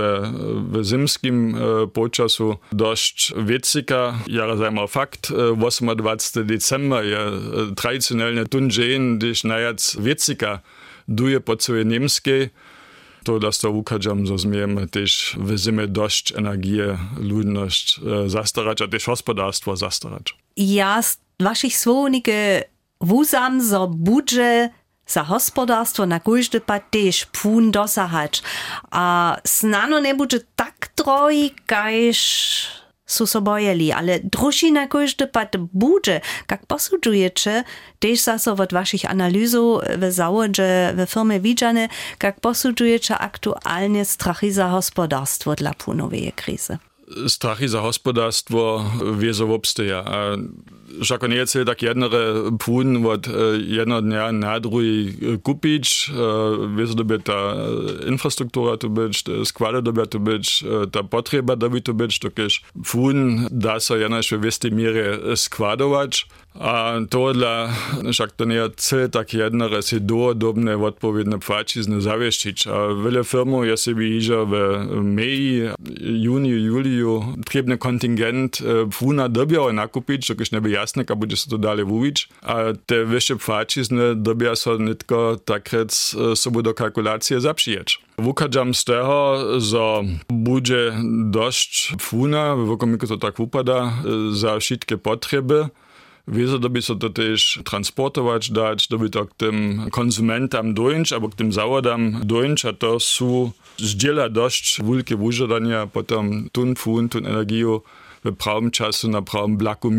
w 0.71 0.83
zimskim 0.83 1.55
e, 1.55 1.87
počasu 1.87 2.55
dość 2.71 3.33
wiecika. 3.45 4.19
Ja 4.27 4.55
zajmę 4.55 4.87
fakt, 4.87 5.31
28 5.57 6.47
december 6.47 7.05
je 7.05 7.19
e, 7.19 7.31
tradycjonalnie 7.75 8.45
tun 8.45 8.69
dzień, 8.69 9.17
gdyż 9.17 9.43
najac 9.43 9.97
wiecika 9.99 10.59
duje 11.07 11.39
po 11.39 11.57
całej 11.57 11.85
niemskiej. 11.85 12.49
To 13.23 13.39
das 13.39 13.59
to 13.59 13.71
ukadzam, 13.71 14.25
że 14.25 14.37
zmiemy 14.37 14.87
też 14.87 15.35
w 15.39 15.57
zimie 15.57 15.87
dość 15.87 16.31
energię, 16.31 16.97
ludność 17.19 17.99
e, 18.25 18.29
zastarać, 18.29 18.81
a 18.81 18.87
też 18.87 19.05
gospodarstwo 19.05 19.75
zastarać. 19.75 20.35
Ja 20.57 21.01
z 21.01 21.17
waszych 21.39 21.77
słowników 21.77 22.33
wuzam, 23.01 23.69
że 23.69 23.87
budże 23.89 24.69
za 25.13 25.23
hospodarstwo 25.23 26.05
na 26.05 26.19
każdy 26.19 26.61
pad 26.61 26.91
też 26.91 27.25
pun 27.25 27.71
dosahać. 27.71 28.43
A 28.91 29.37
snano 29.47 29.99
nie 29.99 30.15
będzie 30.15 30.39
tak 30.55 30.89
drogi, 30.97 31.53
kajż 31.65 32.83
su 33.05 33.27
so 33.27 33.41
bojeli, 33.41 33.91
ale 33.91 34.19
droższy 34.19 34.71
na 34.71 34.87
każdy 34.87 35.27
pad 35.27 35.57
bude. 35.57 36.21
Jak 36.51 36.65
posudujecie, 36.65 37.63
też 37.99 38.19
zase 38.19 38.53
od 38.53 38.73
waszych 38.73 39.05
analizów 39.05 39.81
w 39.97 40.11
zawodzie, 40.11 40.93
w 40.97 41.09
firmie 41.09 41.39
widziane, 41.39 41.87
jak 42.23 42.39
posudujecie 42.39 43.17
aktualnie 43.17 44.05
strachy 44.05 44.53
za 44.53 44.69
hospodarstwo 44.69 45.55
dla 45.55 45.73
punowej 45.73 46.31
krizy? 46.35 46.77
Strachy 47.27 47.69
za 47.69 47.81
hospodarstwo 47.81 48.85
wieso 49.17 49.45
obstaja. 49.53 50.03
Však 50.03 50.39
nie 51.29 51.35
je 51.35 51.65
tak 51.65 51.81
jednore 51.81 52.51
pun 52.59 53.05
od 53.05 53.27
jedno 53.67 54.01
dnia 54.01 54.31
na 54.31 54.59
druhý 54.59 55.13
kupić, 55.43 56.11
wiedzą 56.77 56.95
dobie 56.95 57.19
ta 57.19 57.55
infrastruktura 58.07 58.77
tu 58.77 58.89
być, 58.89 59.23
składy 59.43 59.81
dobie 59.81 60.05
tu 60.05 60.19
być, 60.19 60.63
ta 60.91 61.03
potrzeba 61.03 61.55
dobie 61.55 61.81
tu 61.81 61.93
być, 61.93 62.19
tokiż 62.19 62.61
pun 62.91 63.47
da 63.51 63.79
się 63.79 63.97
jenoś 63.97 64.31
w 64.31 64.41
wiestej 64.41 64.71
mierze 64.71 65.19
składować, 65.35 66.27
a 66.53 66.93
to 67.09 67.33
dla, 67.33 67.73
však 68.11 68.31
to 68.31 68.45
nie 68.45 68.61
cel 68.75 69.09
tak 69.09 69.33
jednore 69.33 69.81
si 69.81 70.01
dôvodobne 70.01 70.77
odpowiedne 70.77 71.39
płacizny 71.39 72.01
zawieszczyć, 72.01 72.67
a 72.67 72.93
wiele 73.03 73.23
firmów 73.23 73.65
ja 73.67 73.77
sobie 73.77 74.17
idzie 74.17 74.45
w 74.45 74.53
maju, 75.01 75.73
juni, 76.01 76.49
juliu, 76.49 77.23
trebny 77.45 77.77
kontingent 77.77 78.59
puna 78.99 79.29
dobiało 79.29 79.73
nakupić, 79.73 80.27
tokiż 80.27 80.51
nie 80.51 80.61
by 80.61 80.69
jasne, 80.83 81.03
a 81.09 81.15
bude 81.15 81.35
se 81.37 81.49
to 81.49 81.57
dalej 81.57 81.85
mówić, 81.85 82.29
a 82.41 82.55
te 82.85 83.05
wyższe 83.05 83.35
płacizny 83.35 84.15
dobia 84.15 84.55
so 84.55 84.77
nitko 84.77 85.37
takrec 85.45 86.15
sobie 86.35 86.61
do 86.61 86.73
kalkulacji 86.73 87.41
zapřijeć. 87.41 87.99
Wukadzam 88.17 88.73
z 88.73 88.83
tego, 88.83 89.37
że 89.61 90.03
będzie 90.29 90.93
dość 91.25 91.93
puna, 92.09 92.55
w 92.55 92.71
okomiku 92.71 93.07
to 93.07 93.17
tak 93.17 93.39
upada, 93.39 93.93
za 94.31 94.59
wszystkie 94.59 94.97
potrzeby, 94.97 95.69
Wieso 96.27 96.59
doby 96.59 96.81
so 96.81 96.95
to 96.95 97.09
też 97.09 97.59
transportować 97.65 98.51
dać, 98.51 98.87
doby 98.87 99.09
to 99.09 99.25
k 99.25 99.33
tym 99.33 99.81
konsumentom 99.91 100.73
dojąć, 100.73 101.13
albo 101.13 101.29
k 101.29 101.35
tym 101.35 101.51
zawodom 101.51 102.21
dojąć, 102.23 102.65
a 102.65 102.73
to 102.73 102.99
są 102.99 103.51
zdziela 103.77 104.29
dość 104.29 104.81
wielkie 104.83 105.17
wyżadania, 105.17 105.87
potem 105.87 106.49
tun 106.51 106.75
fun, 106.75 107.09
tun 107.09 107.27
energię 107.27 107.79
w 108.25 108.35
prawym 108.35 108.71
czasu 108.71 109.09
na 109.09 109.21
prawym 109.21 109.57
blaku 109.57 109.91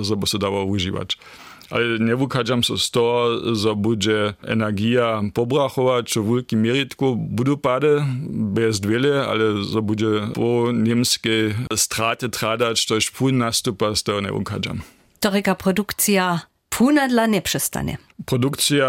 żeby 0.00 0.26
się 0.26 0.38
dało 0.38 0.64
używać. 0.64 1.18
Ale 1.70 1.98
nie 1.98 2.16
wykadzam 2.16 2.62
się 2.62 2.78
z 2.78 2.90
toho, 2.90 3.28
że 3.54 3.76
będzie 3.76 4.34
energia 4.42 5.22
pobrachować 5.34 6.14
w 6.14 6.34
wielkim 6.34 6.62
mieritku. 6.62 7.16
Budu 7.16 7.58
pady, 7.58 8.04
bez 8.30 8.80
wiele, 8.80 9.26
ale 9.26 9.62
że 9.62 9.82
będzie 9.82 10.06
po 10.34 10.72
niemskiej 10.72 11.54
straty 11.76 12.28
tradać, 12.28 12.86
to 12.86 12.94
już 12.94 13.10
pół 13.10 13.32
nastupa, 13.32 13.94
z 13.94 14.02
tego 14.02 14.20
nie 14.20 14.32
wykadzam. 14.32 14.80
Toryka 15.20 15.54
produkcja 15.54 16.40
punadla 16.78 17.26
nie 17.26 17.42
przestanie. 17.42 17.98
Produkcja 18.26 18.86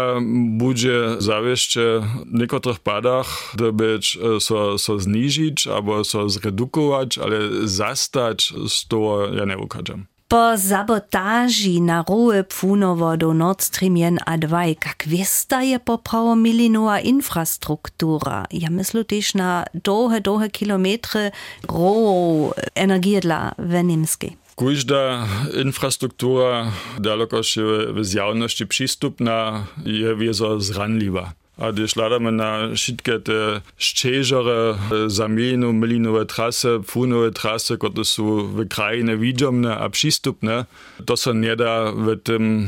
będzie 0.58 0.92
zawieście 1.18 1.80
w 2.26 2.38
niektórych 2.38 2.78
padach 2.78 3.26
być 3.72 4.18
so, 4.40 4.78
so 4.78 4.98
zniżyć 4.98 5.66
albo 5.66 6.04
so 6.04 6.28
zredukować, 6.28 7.18
ale 7.18 7.36
zastać 7.64 8.52
z 8.68 8.88
toho 8.88 9.26
ja 9.34 9.44
nie 9.44 9.58
ukażę. 9.58 9.94
Po 10.28 10.58
sabotaži 10.58 11.80
na 11.80 12.04
roje 12.08 12.44
pfunovodu 12.44 13.34
Nord 13.34 13.62
Stream 13.62 13.96
1 13.96 14.18
a 14.26 14.38
2, 14.38 14.64
jak 14.66 15.04
wiesta 15.06 15.62
je 15.62 15.78
poprawo 15.80 16.36
milinová 16.36 17.00
infrastruktura. 17.00 18.46
Ja 18.50 18.70
myślę 18.70 19.04
też 19.04 19.34
na 19.34 19.64
długie, 19.74 20.20
długie 20.20 20.50
kilometry 20.50 21.30
roju 21.68 22.52
energie 22.74 23.20
dla 23.20 23.54
Wenimskiej. 23.58 24.39
Każda 24.56 25.26
infrastruktura, 25.64 26.72
daleko 26.98 27.42
się 27.42 27.62
w 27.94 28.04
zjawności 28.04 28.66
przystupna, 28.66 29.66
je 29.84 30.16
wieso 30.16 30.60
zranliwa. 30.60 31.39
A 31.60 31.72
gdy 31.72 31.88
szladamy 31.88 32.32
na 32.32 32.58
wszystkie 32.74 33.20
te 33.20 33.60
szczerzere, 33.76 34.74
zamienu, 35.06 35.72
milinowe 35.72 36.26
trasy, 36.26 36.68
pfunowe 36.86 37.30
trasy, 37.30 37.78
które 37.78 38.04
są 38.04 38.46
w 38.46 38.68
krainie 38.68 39.16
widomne 39.16 39.78
a 39.78 39.90
przystupne, 39.90 40.64
to 41.06 41.16
się 41.16 41.34
nie 41.34 41.56
da 41.56 41.92
w 41.92 42.16
tym 42.22 42.66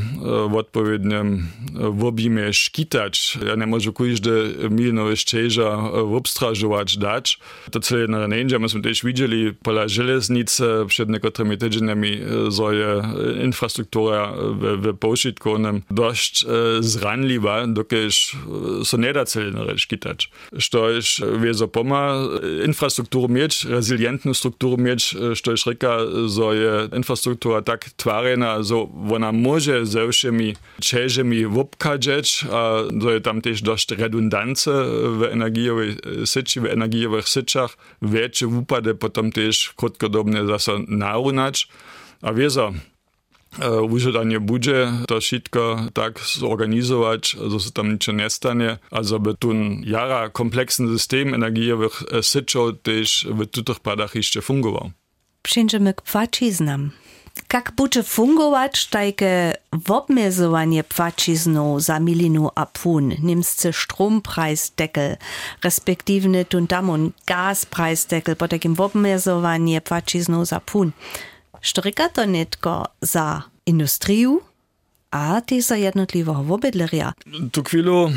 w 0.51 0.55
odpowiednim 0.55 1.47
objemie 2.03 2.53
szkitać. 2.53 3.39
Ja 3.47 3.55
nie 3.55 3.67
mogę 3.67 3.93
każdy 3.93 4.55
milinowy 4.71 5.17
szczerze 5.17 5.73
obstrażować 6.17 6.99
dać. 6.99 7.39
To 7.71 7.81
co 7.81 7.99
jedna 7.99 8.27
nie 8.27 8.59
myśmy 8.59 8.83
też 8.83 9.05
widzieli 9.05 9.53
pola 9.63 9.89
żeleznicy 9.89 10.65
przed 10.87 11.09
niektórymi 11.09 11.59
tygodniami, 11.59 12.19
że 12.49 12.75
je 12.75 13.03
infrastruktura 13.45 14.33
w, 14.33 14.83
w 14.83 14.99
pożytku 14.99 15.57
dość 15.91 16.47
zranliwa, 16.81 17.67
dokiż 17.67 18.37
so 18.85 18.97
nedacelenereš 18.97 19.87
skitač. 19.87 20.27
Što 20.59 20.91
iš 20.91 21.21
vezo 21.25 21.67
poma 21.67 22.29
infrastrukturu 22.67 23.29
mieć, 23.29 23.65
rezilientnu 23.65 24.35
strukturu 24.35 24.77
mieć, 24.77 25.17
što 25.35 25.53
iš 25.53 25.65
reka, 25.65 25.99
zo 26.27 26.53
je 26.53 26.89
infrastruktura 26.97 27.63
tak 27.63 27.91
tvarena, 27.97 28.63
zo 28.63 28.89
ona 29.11 29.33
može 29.33 29.85
ze 29.85 30.09
všemi 30.09 30.55
čežemi 30.81 31.45
vopkadžeć, 31.45 32.45
a 32.51 32.89
zo 33.03 33.11
je 33.11 33.21
tam 33.23 33.41
tež 33.41 33.63
došť 33.63 33.97
redundance 33.99 34.71
v 35.19 35.31
energijovej 35.33 35.91
seči, 36.27 36.61
v 36.61 36.75
energijových 36.75 37.29
sečach, 37.29 37.79
väčšie 38.01 38.47
úpade 38.51 38.95
potom 38.99 39.31
tež 39.33 39.73
krátkodobne 40.03 40.47
zase 40.47 40.83
narunať. 40.89 41.69
A 42.23 42.31
wieso, 42.33 42.75
używanie 43.91 44.41
budzie 44.41 44.93
to 45.09 45.21
wszystko 45.21 45.87
tak 45.93 46.21
zorganizować, 46.21 47.37
że 47.51 47.61
się 47.61 47.71
tam 47.71 47.93
nic 47.93 48.09
nie 48.09 48.31
stanie, 48.31 48.79
a 48.91 49.03
żeby 49.03 49.35
ten 49.35 49.83
jara 49.85 50.29
kompleksny 50.29 50.99
system 50.99 51.35
energiowych 51.35 52.03
syczów 52.23 52.71
też 52.83 53.27
w 53.31 53.65
tych 53.65 53.81
padach 53.81 54.15
jeszcze 54.15 54.43
fungował. 54.43 54.91
Przyjdziemy 55.43 55.95
k 55.95 56.03
płaciznam. 56.03 56.91
Jak 57.53 57.73
będzie 57.77 58.03
fungować 58.03 58.87
takie 58.87 59.53
obmierzowanie 59.89 60.85
płaciznu 60.85 61.81
za 61.81 62.01
milinu 62.01 62.51
a 62.55 62.67
pun, 62.67 63.13
niemscy 63.23 63.73
strompreisdeckel, 63.73 65.17
respektywnie 65.65 66.45
tun 66.45 66.67
tamun 66.67 67.13
gaspreisdeckel, 67.27 68.37
po 68.37 68.49
takim 68.49 68.75
obmierzowanie 68.79 69.81
płaciznu 69.81 70.45
za 70.45 70.61
pun. 70.61 70.91
Štrikate 71.63 72.27
netko 72.27 72.85
za 73.01 73.43
industrijo, 73.67 74.41
a 75.13 75.41
ty 75.41 75.63
za 75.63 75.77
jednotlivého 75.77 76.55
obydleria. 76.55 77.13
Tu 77.53 77.63
chwilu 77.63 78.13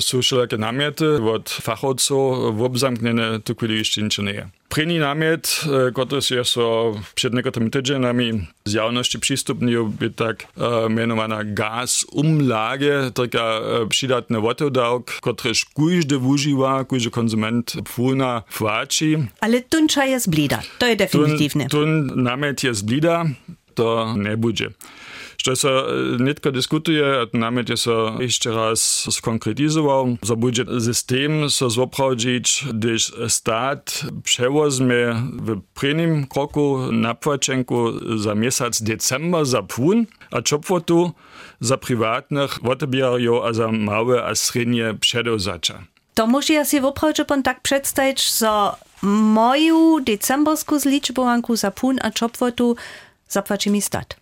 są 0.00 0.22
wszelakie 0.22 0.56
namiety 0.56 1.22
od 1.22 1.50
fachowców 1.50 2.56
w 2.56 2.62
obzamknięte 2.62 3.40
tu 3.44 3.54
chwilu 3.54 3.74
jeszcze 3.74 4.02
nic 4.02 4.18
nie. 4.18 4.48
První 4.68 4.98
namiet, 4.98 5.60
który 5.92 6.20
je 6.30 6.44
so 6.44 6.94
przed 7.14 7.34
niektórymi 7.34 7.70
tydzieniami 7.70 8.46
z 8.64 8.72
jawności 8.72 9.18
przystupnił, 9.18 9.88
by 9.88 10.10
tak 10.10 10.46
e, 10.56 10.88
mianowana 10.88 11.44
gaz 11.44 12.04
umlage, 12.12 13.10
taka 13.14 13.40
e, 13.42 13.86
przydatny 13.88 14.40
wotodałk, 14.40 15.10
któryż 15.10 15.66
każdy 15.76 16.18
używa, 16.18 16.84
każdy 16.84 17.10
konsument 17.10 17.72
płuna 17.94 18.42
płaci. 18.58 19.16
Ale 19.40 19.60
tuncza 19.60 20.06
jest 20.06 20.30
blida, 20.30 20.62
to 20.78 20.86
jest 20.86 20.98
definitywne. 20.98 21.66
Tun, 21.68 22.08
tun 22.08 22.22
namiet 22.22 22.62
jest 22.62 22.84
blida, 22.84 23.24
to 23.74 24.14
nie 24.18 24.36
będzie. 24.36 24.70
Što 25.40 25.56
se 25.56 25.68
netko 26.18 26.50
diskutuje, 26.50 27.26
namet 27.32 27.68
je 27.68 27.76
so 27.76 28.16
jeszcze 28.20 28.50
raz 28.50 29.06
skonkretizował, 29.10 30.16
że 30.22 30.36
będzie 30.36 30.64
system 30.80 31.50
so 31.50 31.70
zoprawdzić, 31.70 32.64
gdyż 32.74 33.12
stat 33.28 34.02
przewozmie 34.24 35.14
w 35.32 35.60
prvním 35.74 36.26
kroku 36.26 36.92
na 36.92 37.14
płacenku 37.14 37.92
za 38.18 38.34
miesiąc 38.34 38.82
december 38.82 39.46
za 39.46 39.62
a 40.30 40.42
czopwotu 40.42 41.12
za 41.60 41.76
prywatnych 41.76 42.64
odbierajów 42.64 43.44
a 43.44 43.52
za 43.52 43.72
małe 43.72 44.24
a 44.24 44.34
średnie 44.34 44.94
przedowzacza. 45.00 45.82
To 46.14 46.26
może 46.26 46.52
ja 46.54 46.64
sobie 46.64 46.80
woprawdzie 46.80 47.24
pan 47.24 47.42
tak 47.42 47.60
przedstawić, 47.60 48.38
że 48.38 48.50
moją 49.02 50.04
decemberską 50.04 50.78
zliczbowanku 50.78 51.56
za 51.56 51.70
płyn 51.70 51.98
a 52.02 52.10
czopwotu 52.10 52.76
zapłaci 53.28 53.70
mi 53.70 53.82
stat. 53.82 54.20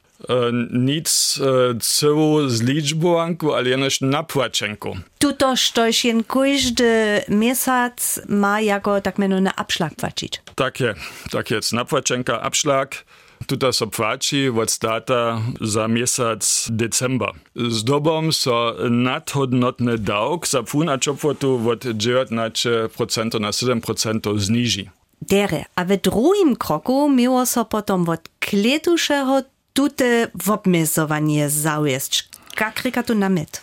Nic 0.72 1.40
całą 1.80 2.48
zliczbowanku, 2.48 3.54
ale 3.54 3.68
jenoś 3.68 4.00
na 4.00 4.22
płacenku. 4.22 4.96
Tuto, 5.18 5.56
štož 5.56 6.04
jen 6.04 6.24
każdy 6.24 7.22
miesiąc 7.28 8.20
ma 8.28 8.60
jako 8.60 9.00
tak 9.00 9.18
na 9.18 9.56
abschlag 9.56 9.94
płacić. 9.94 10.42
Tak 10.54 10.80
je, 10.80 10.94
tak 11.30 11.50
jest. 11.50 11.72
Na 11.72 11.84
płacenka 11.84 12.40
abschlag. 12.40 13.04
Tuta 13.46 13.72
so 13.72 13.86
płaci 13.86 14.48
od 14.48 14.70
stata 14.70 15.40
za 15.60 15.88
miesiąc 15.88 16.68
december. 16.70 17.28
Z 17.56 17.84
dobą 17.84 18.32
so 18.32 18.74
nadhodnotny 18.90 19.98
dałk 19.98 20.48
za 20.48 20.62
pun 20.62 20.88
a 20.88 20.98
czopwotu 20.98 21.70
od 21.70 21.84
19% 21.84 23.40
na 23.40 23.50
7% 23.50 24.38
zniży. 24.38 24.84
Dere, 25.22 25.64
a 25.74 25.84
w 25.84 25.96
drugim 25.96 26.56
kroku 26.56 27.10
miło 27.10 27.46
so 27.46 27.64
potom 27.64 28.08
od 28.08 28.20
kletuszego 28.40 29.42
tute 29.78 30.30
obmierzowanie 30.48 31.50
zaujść. 31.50 32.28
Jak 32.60 32.82
ryka 32.82 33.02
tu 33.02 33.14
namit? 33.14 33.62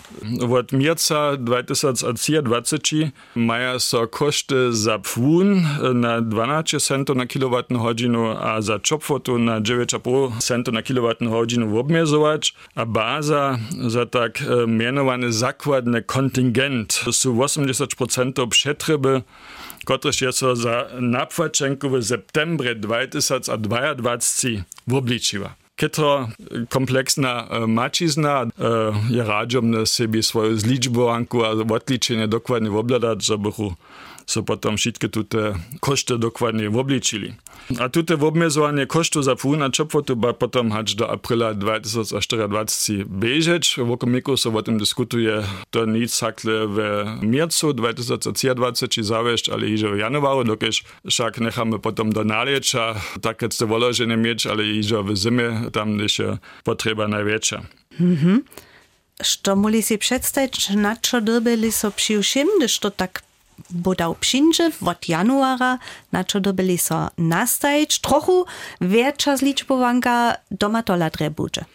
Od 0.51 0.71
mierca 0.71 1.37
2023 1.37 3.11
mają 3.35 3.79
so 3.79 4.07
koszty 4.07 4.73
za 4.73 4.99
płyn 4.99 5.67
na 5.93 6.21
12 6.21 6.79
centów 6.79 7.17
na 7.17 7.25
kilowattogodzinę, 7.27 8.39
a 8.39 8.61
za 8.61 8.79
czopwotu 8.79 9.39
na 9.39 9.61
9,5 9.61 10.41
centów 10.41 10.73
na 10.73 10.81
kilowattogodzinę 10.81 11.79
obmierzować, 11.79 12.55
a 12.75 12.85
baza 12.85 13.57
za 13.87 14.05
tak 14.05 14.43
mianowany 14.67 15.33
zakładny 15.33 16.01
kontingent 16.01 16.93
są 17.11 17.37
80% 17.37 18.47
przetrzeby, 18.49 19.21
kotryż 19.85 20.21
jest 20.21 20.37
so 20.37 20.55
za 20.55 20.85
napłacenku 20.99 21.89
w 21.89 22.03
septembrze 22.03 22.75
2022 22.75 23.95
obliczyła. 24.91 25.64
Kitro 25.75 26.27
kompleksna 26.69 27.47
mačizna 27.67 28.45
je 29.09 29.23
rađom 29.23 29.71
na 29.71 29.85
sebi 29.85 30.23
svoju 30.23 30.57
zličbovanku 30.57 31.43
a 31.43 31.49
odličenje 31.49 32.27
dokładnie 32.27 32.71
obladać, 32.71 33.25
żeby 33.25 33.51
so 34.25 34.43
potom 34.43 34.77
všetky 34.77 35.09
tute 35.09 35.53
koszty 35.79 36.17
dokładnie 36.17 36.69
obličili. 36.69 37.33
A 37.79 37.89
tute 37.89 38.13
obmierzowanie 38.13 38.85
kosztu 38.85 39.23
za 39.23 39.35
płyn 39.35 39.71
czopwotu 39.71 40.15
ba 40.15 40.33
potom 40.33 40.71
hać 40.71 40.95
do 40.95 41.11
aprila 41.11 41.53
2024 41.53 43.05
bežeć. 43.05 43.75
W 43.77 43.91
okomiku 43.91 44.37
so 44.37 44.49
o 44.53 44.61
tym 44.61 44.77
dyskutuje 44.77 45.43
to 45.69 45.85
nic 45.85 46.19
hakle 46.19 46.67
w 46.67 46.77
miercu 47.21 47.73
2023 47.73 49.03
zawieść, 49.03 49.49
ale 49.49 49.69
iże 49.69 49.91
w 49.91 49.97
januaru, 49.97 50.43
dokiż 50.43 50.83
však 51.09 51.39
nechamy 51.39 51.79
potom 51.79 52.13
do 52.13 52.23
naliecza, 52.23 52.95
tak 53.21 53.41
jak 53.41 53.53
te 53.53 53.65
wolożenie 53.65 54.17
mieć, 54.17 54.47
ale 54.47 54.65
iże 54.65 55.03
w 55.03 55.15
zimie, 55.15 55.61
tam 55.73 55.97
gdyż 55.97 56.21
potrzeba 56.63 57.07
największa. 57.07 57.61
Mhm. 57.99 58.43
Što 59.23 59.55
muli 59.55 59.83
si 59.83 59.99
na 60.75 60.95
co 61.01 61.21
dobili 61.21 61.71
so 61.71 61.91
přiušim, 61.91 62.47
gdyż 62.57 62.79
to 62.79 62.91
tak 62.91 63.24
bodał 63.69 64.15
przyjdzie 64.15 64.71
od 64.85 65.09
januara, 65.09 65.79
na 66.11 66.23
co 66.23 66.39
dobili 66.39 66.77
so 66.77 67.09
nastajić, 67.17 67.99
trochu 67.99 68.45
większa 68.81 69.37
zliczbowanka 69.37 70.35
doma 70.51 70.83
tola 70.83 71.09
bude. 71.35 71.65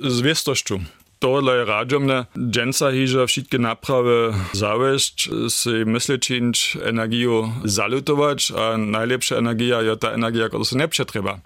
Z 0.00 0.20
wiestością. 0.20 0.80
Tohle 1.20 1.56
je 1.56 1.64
rađomne. 1.64 2.24
Dženca 2.32 2.90
hiža 2.96 3.28
všetky 3.28 3.60
naprave 3.60 4.32
zavešť, 4.56 5.16
si 5.52 5.84
mysličinč 5.84 6.80
energiju 6.80 7.52
zalutować, 7.64 8.56
a 8.56 8.80
najlepsza 8.80 9.36
energia 9.36 9.84
je 9.84 10.00
ta 10.00 10.16
energia, 10.16 10.48
ktorá 10.48 10.64
sa 10.64 10.80
nepřetreba. 10.80 11.44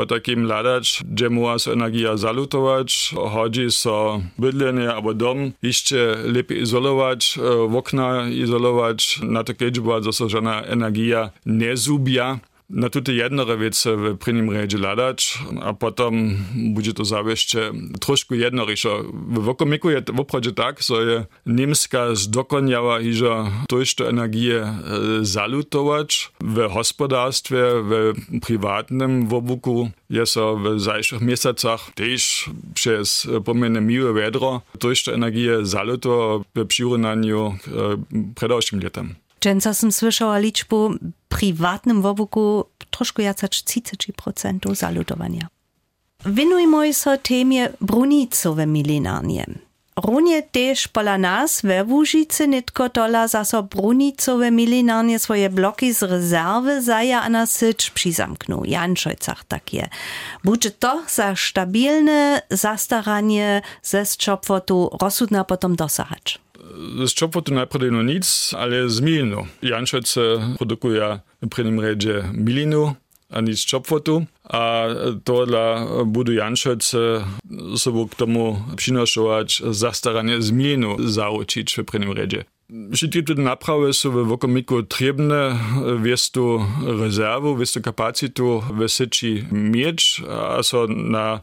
Po 0.00 0.06
takim 0.06 0.44
ladać, 0.44 1.02
gdzie 1.10 1.30
muła 1.30 1.58
so 1.58 1.72
energia 1.72 2.16
zalutować, 2.16 3.14
chodzi 3.32 3.70
so 3.70 4.20
bydlenie 4.38 4.94
albo 4.94 5.14
dom 5.14 5.52
jeszcze 5.62 6.16
lepiej 6.24 6.60
izolować, 6.60 7.38
okna 7.76 8.28
izolować, 8.28 9.20
na 9.22 9.44
to 9.44 9.54
kiedy 9.54 9.80
była 9.80 10.00
zasożona 10.00 10.62
energia 10.62 11.30
nie 11.46 11.76
zubia. 11.76 12.38
Na 12.70 12.88
tute 12.88 13.12
jednore 13.12 13.56
wiece 13.58 13.96
w 13.96 14.18
prvním 14.18 14.50
redzie 14.50 14.78
ladać, 14.78 15.38
a 15.62 15.72
potom 15.72 16.36
bude 16.54 16.92
to 16.92 17.04
zawieście 17.04 17.72
troszkę 18.00 18.36
jednoriszo. 18.36 19.02
W 19.28 19.48
okomiku 19.48 19.90
je 19.90 20.02
w 20.02 20.52
tak, 20.52 20.82
że 20.82 20.94
je 20.94 21.26
Niemska 21.46 22.14
zdokoniała, 22.14 22.98
że 23.10 23.44
to 23.68 23.78
jeszcze 23.78 24.08
energię 24.08 24.74
zalutować 25.22 26.32
w 26.40 26.68
gospodarstwie, 26.74 27.62
w 27.82 28.12
prywatnym 28.40 29.28
wobuku. 29.28 29.90
Jest 30.10 30.36
w 30.36 30.80
zajszych 30.80 31.20
miesiącach 31.20 31.90
też 31.94 32.50
przez 32.74 33.28
pomienne 33.44 33.80
miłe 33.80 34.14
wiadro 34.14 34.62
to 34.78 34.90
jeszcze 34.90 35.14
energię 35.14 35.66
zalutować 35.66 36.46
w 36.54 36.66
przyrównaniu 36.66 37.58
8 38.54 38.80
latem. 38.80 39.14
Dżęca 39.40 39.74
som 39.74 39.92
słyszała 39.92 40.38
liczbu 40.38 40.90
prywatnym 41.28 42.02
wobuku 42.02 42.64
troszkę 42.90 43.22
jacač 43.22 43.62
30% 43.62 44.74
zalutowania. 44.74 45.46
Winujmy 46.26 46.94
się 46.94 47.18
temie 47.22 47.68
brunicowe 47.80 48.66
milinarnie. 48.66 49.46
Runie 50.04 50.42
też 50.42 50.88
pola 50.88 51.18
nas 51.18 51.62
we 51.62 51.84
nitko 52.48 52.88
tola 52.88 53.28
zaso 53.28 53.62
brunicowe 53.62 54.50
milinarnie 54.50 55.18
swoje 55.18 55.50
bloki 55.50 55.94
z 55.94 56.02
rezerwy 56.02 56.82
zaja 56.82 57.22
a 57.22 57.28
na 57.28 57.46
sycz 57.46 57.90
przyzamknął. 57.90 58.64
Janszojcach 58.64 59.44
takie. 59.44 59.88
Bude 60.44 60.70
to 60.70 61.02
za 61.08 61.36
stabilne 61.36 62.42
zastaranie 62.50 63.62
ze 63.82 64.06
szczopwotu 64.06 64.90
rozsudna 65.00 65.44
potom 65.44 65.76
dosahać. 65.76 66.38
Z 67.06 67.14
czopwotu 67.14 67.54
najpierw 67.54 67.92
no 67.92 68.02
nic, 68.02 68.54
ale 68.58 68.88
z 68.88 69.00
milinu. 69.00 69.46
Janszojce 69.62 70.20
produkuje 70.58 71.20
w 71.42 71.48
prvním 71.48 71.80
redzie 71.80 72.24
milinu, 72.34 72.94
a 73.30 73.40
nic 73.40 73.64
czopwotu, 73.64 74.24
a 74.44 74.86
to 75.24 75.46
dla 75.46 75.86
budu 76.06 76.32
Janšoce 76.32 77.24
sobą 77.76 78.08
k 78.08 78.14
tomu 78.14 78.62
przynoszować 78.76 79.62
zastaranie 79.70 80.42
z 80.42 80.50
milinu 80.50 80.96
zaručić 80.98 81.76
w 81.76 81.84
prvním 81.84 82.12
redzie. 82.12 82.44
Všetky 82.70 83.26
te 83.26 83.34
naprave 83.34 83.90
sú 83.90 84.14
v 84.14 84.30
okomiku 84.30 84.86
trebné 84.86 85.58
viestu 85.98 86.62
rezervu, 86.86 87.58
viestu 87.58 87.82
kapacitu 87.82 88.62
v 88.62 88.86
seči 88.86 89.42
a 90.30 90.62
so 90.62 90.86
na 90.86 91.42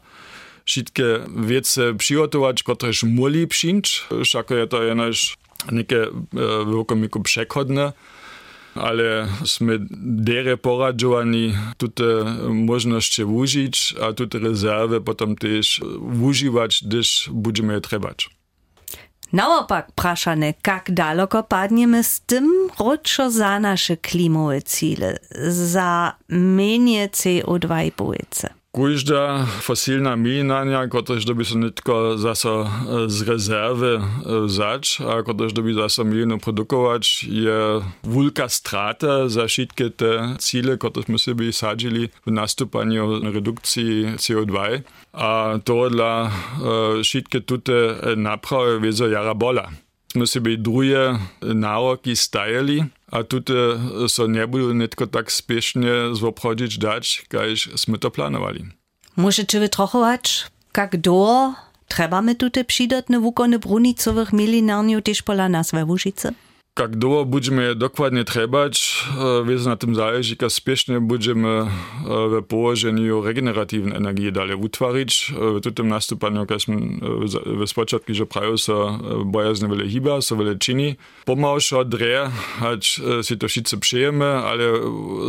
wszystkie 0.68 1.04
wiece 1.36 1.94
przygotować, 1.94 2.62
które 2.62 2.92
muli 3.02 3.46
przyjść. 3.46 4.04
Wszak 4.24 4.50
je 4.50 4.66
to 4.66 4.82
jenoż 4.82 5.36
niekie 5.72 6.06
wykomiku 6.66 7.22
przechodne 7.22 7.92
ale 8.78 9.28
sme 9.44 9.78
dere 10.24 10.56
poradzowani 10.56 11.54
tute 11.76 12.24
możności 12.48 13.24
użyć, 13.24 13.94
a 14.02 14.12
tute 14.12 14.38
rezerwy 14.38 15.00
potem 15.00 15.36
też 15.36 15.80
używać, 16.22 16.84
gdyż 16.86 17.30
będziemy 17.32 17.74
je 17.74 17.80
trzebać. 17.80 18.30
Naopak 19.32 19.92
praszane, 19.92 20.54
jak 20.66 20.90
daleko 20.92 21.42
padniemy 21.42 22.04
z 22.04 22.20
tym, 22.20 22.68
roczo 22.80 23.30
za 23.30 23.60
nasze 23.60 23.96
klimowe 23.96 24.62
cele, 24.62 25.18
za 25.48 26.16
mniej 26.28 27.08
CO2 27.08 27.92
bójce. 27.96 28.57
kužda, 28.78 29.46
fosilna 29.60 30.16
minanja, 30.16 30.84
kot 30.88 31.10
da 31.26 31.34
bi 31.34 31.44
se 31.44 31.58
netko 31.58 32.14
zaso 32.16 32.60
eh, 32.62 33.08
z 33.08 33.26
rezerve 33.26 33.94
eh, 33.96 34.44
zač, 34.46 35.00
a 35.00 35.16
kot 35.26 35.40
da 35.40 35.62
bi 35.62 35.74
zaso 35.74 36.04
milino 36.06 36.38
produkovač, 36.38 37.24
je 37.26 37.80
vulka 38.02 38.46
strata 38.48 39.28
za 39.28 39.48
šitke 39.48 39.90
te 39.90 40.12
cilje, 40.38 40.76
kot 40.78 41.02
smo 41.04 41.18
se 41.18 41.34
bi 41.34 41.50
sadžili 41.52 42.06
v 42.26 42.36
nastupanju 42.38 43.18
na 43.24 43.34
redukciji 43.34 44.14
CO2. 44.14 44.80
A 45.12 45.58
to 45.64 45.88
dla 45.88 46.30
eh, 46.30 47.02
šitke 47.02 47.40
tute 47.40 48.14
naprave 48.14 48.78
vezo 48.78 49.10
jara 49.10 49.34
bola. 49.34 49.66
Drugie 50.58 51.18
naroki 51.42 52.16
stajali, 52.16 52.84
a 53.12 53.24
tutaj 53.24 53.80
so 54.08 54.26
nie 54.28 54.44
budú 54.44 54.76
netko 54.76 55.08
tak 55.08 55.32
spiešne 55.32 56.12
zobchodzić 56.12 56.76
dać, 56.78 57.24
kajž 57.28 57.76
sme 57.76 57.98
to 57.98 58.10
planowali. 58.10 58.64
Możecie 59.16 59.60
wytrochować, 59.60 60.46
jak 60.76 60.96
do 60.96 61.52
trzeba 61.88 62.22
tutaj 62.38 62.64
przydatne 62.64 63.20
wukony 63.20 63.58
brunicowych 63.58 64.32
milinarniów 64.32 65.02
też 65.02 65.22
pola 65.22 65.48
nas 65.48 65.70
we 65.72 65.84
Łużyce? 65.84 66.32
Jak 66.78 66.96
długo 66.96 67.24
będziemy 67.24 67.64
je 67.68 67.74
dokładnie 67.74 68.24
trzebać, 68.24 69.04
wiesz, 69.46 69.64
na 69.64 69.76
tym 69.76 69.94
zależy, 69.94 70.36
jak 70.40 70.52
spiesznie 70.52 71.00
będziemy 71.00 71.66
w 72.06 72.42
położeniu 72.48 73.22
regeneratywnej 73.22 73.96
energii 73.96 74.32
dalej 74.32 74.56
utworzyć. 74.56 75.32
W 75.64 75.74
tym 75.74 75.88
nastupaniu, 75.88 76.40
jak 76.40 76.48
w 77.46 77.68
spoczatku, 77.68 78.14
że 78.14 78.26
prawie 78.26 78.58
so 78.58 78.98
bojazne 79.24 79.68
wiele 79.68 79.88
hiba, 79.88 80.20
so 80.20 80.36
wiele 80.36 80.56
czyni. 80.56 80.96
Pomałszo 81.24 81.84
dre, 81.84 82.30
choć 82.60 83.00
si 83.22 83.38
to 83.38 83.48
wszyscy 83.48 83.78
przyjemy, 83.78 84.24
ale 84.24 84.64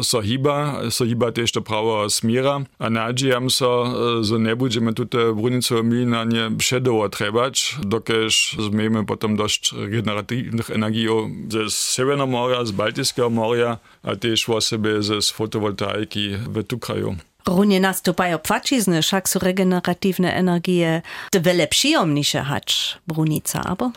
so 0.04 0.22
hiba, 0.22 0.82
so 0.90 1.06
hiba 1.06 1.32
też 1.32 1.52
to 1.52 1.62
prawo 1.62 2.10
smiera. 2.10 2.62
A 2.80 2.90
nadziejam 2.90 3.50
so, 3.50 3.94
że 4.24 4.40
nie 4.40 4.56
będziemy 4.56 4.94
tutaj 4.94 5.34
brunicowe 5.36 5.84
milinanie 5.84 6.52
przedowo 6.58 7.10
trzebać, 7.10 7.76
dokiż 7.84 8.56
zmiemy 8.60 9.06
potem 9.06 9.36
dość 9.36 9.74
regeneratywnych 9.74 10.70
energii 10.70 11.08
ze 11.50 11.70
Severného 11.70 12.28
morja, 12.28 12.66
z 12.66 12.72
Baltického 12.72 13.30
morja 13.30 13.80
a 14.04 14.16
tiež 14.16 14.48
vo 14.48 14.62
sebe 14.62 15.02
z 15.04 15.32
fotowoltaiky 15.32 16.38
w 16.38 16.64
tu 16.64 16.80
kraju. 16.80 17.16
Runie 17.48 17.80
nastupają 17.80 18.38
płacizny, 18.38 19.02
wszak 19.02 19.30
są 19.30 19.40
regeneratywne 19.40 20.34
energie 20.34 21.02
te 21.32 21.40
wiele 21.42 21.68
przyjemniejsze 21.68 22.42
hać 22.42 22.98
brunica, 23.08 23.64
albo? 23.64 23.92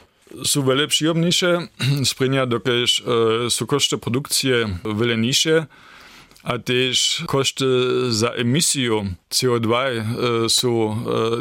Są 0.44 0.62
wiele 0.62 0.86
przyjemniejsze, 0.88 1.66
sprynia 2.04 2.46
dokeż 2.46 3.02
e, 3.46 3.50
są 3.50 3.66
koszty 3.66 3.98
produkcji 3.98 4.50
wiele 4.96 5.16
niższe, 5.16 5.66
a 6.42 6.58
też 6.58 7.22
koszty 7.26 7.66
za 8.12 8.30
emisję 8.30 9.14
CO2 9.30 9.74
e, 9.74 10.02
są 10.48 10.92
e, 10.92 10.96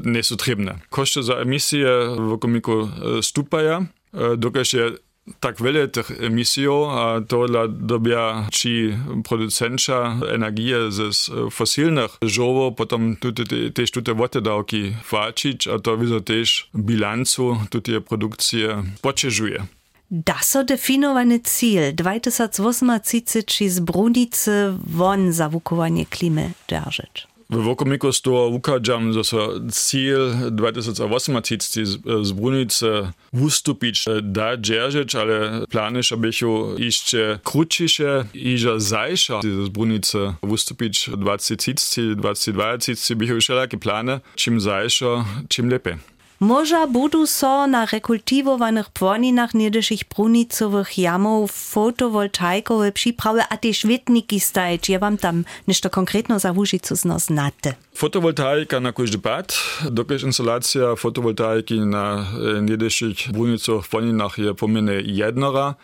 niesutrzebne. 0.09 0.79
Koszty 0.89 1.23
za 1.23 1.33
emisję 1.33 1.87
w 2.17 2.39
komiku 2.39 2.89
e, 3.19 3.23
stupają, 3.23 3.85
e, 4.13 4.37
dokeż 4.37 4.73
je 4.73 4.91
tak 5.39 5.61
wiele 5.63 5.87
tych 5.87 6.11
emisji, 6.23 6.65
a 6.89 7.21
to 7.27 7.47
dla 7.47 7.67
dobia 7.67 8.47
ci 8.51 8.97
producencja 9.23 10.19
energii 10.33 10.73
z 10.89 11.31
fosilnych 11.51 12.17
żołów, 12.21 12.73
potem 12.77 13.15
tutaj 13.15 13.71
też 13.73 13.91
tutaj 13.91 14.15
wotedałki 14.15 14.95
płacić, 15.09 15.67
a 15.67 15.79
to 15.79 15.97
widzę 15.97 16.21
też 16.21 16.69
bilancu 16.75 17.57
tutaj 17.69 18.01
produkcji 18.01 18.63
pocieszuje. 19.01 19.65
Da 20.11 20.39
so 20.41 20.63
definowany 20.63 21.39
cel 21.39 21.95
2038 21.95 23.69
z 23.69 23.79
Brunicy 23.79 24.73
won 24.87 25.33
zawukowanie 25.33 26.05
klimy 26.05 26.51
dzierżyć. 26.67 27.30
W 27.51 27.59
Wokomiku 27.59 28.15
z 28.15 28.23
toho 28.23 28.47
ukážam, 28.47 29.11
že 29.11 29.27
sa 29.27 29.59
cíl 29.75 30.55
2028 30.55 31.03
z 32.23 32.31
Brunice 32.31 33.11
vystúpiť 33.35 34.23
dá 34.23 34.55
džeržiť, 34.55 35.09
ale 35.19 35.35
plány, 35.67 35.99
že 35.99 36.15
bychu 36.15 36.79
ešte 36.79 37.43
krutšie 37.43 38.31
i 38.31 38.55
že 38.55 38.79
zajša 38.79 39.43
z 39.43 39.67
Brunice 39.67 40.39
vystúpiť 40.39 41.11
2030, 41.11 42.15
2020 42.15 43.19
bychu 43.19 43.35
všelaké 43.43 43.75
plány, 43.75 44.23
čím 44.39 44.55
zajša, 44.55 45.43
čím 45.51 45.67
lepiej. 45.67 45.99
Może 46.41 46.87
budu 46.87 47.27
so 47.27 47.67
na 47.67 47.85
rekultiwowanych 47.85 48.89
płoninach 48.89 49.53
niedysich 49.53 50.01
brunicowych 50.15 50.97
jamów 50.97 51.51
fotowoltaikowe 51.51 52.91
przyprawy, 52.91 53.41
a 53.49 53.57
też 53.57 53.85
wietniki 53.85 54.39
stajeć. 54.39 54.89
Ja 54.89 54.99
wam 54.99 55.17
tam 55.17 55.43
nešto 55.67 55.89
konkretno 55.89 56.39
za 56.39 56.51
Łużycu 56.51 56.95
zno 56.95 57.19
znate. 57.19 57.73
Fotowoltaika 57.93 58.79
na 58.79 58.93
każdy 58.93 59.17
pad, 59.17 59.53
dokąd 59.91 60.23
instalacja 60.23 60.95
fotowoltaiki 60.95 61.79
na 61.79 62.25
niedysich 62.61 63.31
brunicowych 63.31 63.87
płoninach 63.87 64.37
je 64.37 64.53
pomiędzy 64.53 65.03
jednora, 65.05 65.75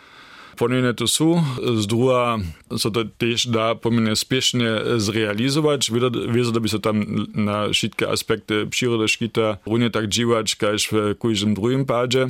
pomenjene 0.58 0.92
to 0.92 1.06
su, 1.06 1.36
zdruga 1.78 2.38
so 2.76 2.90
to 2.90 3.04
tež, 3.04 3.46
da 3.52 3.74
pomenjene 3.74 4.16
spešne 4.16 4.98
zrealizovati, 4.98 5.92
vezo, 6.28 6.50
da 6.50 6.60
bi 6.60 6.68
se 6.68 6.80
tam 6.82 7.04
na 7.34 7.72
šitke 7.72 8.06
aspekte 8.10 8.66
pširode 8.70 9.08
škita, 9.08 9.56
runje 9.66 9.90
tak 9.94 10.10
dživač, 10.10 10.54
kajš 10.54 10.90
v 10.92 11.14
kujžem 11.14 11.54
drugim 11.54 11.86
pađe. 11.86 12.28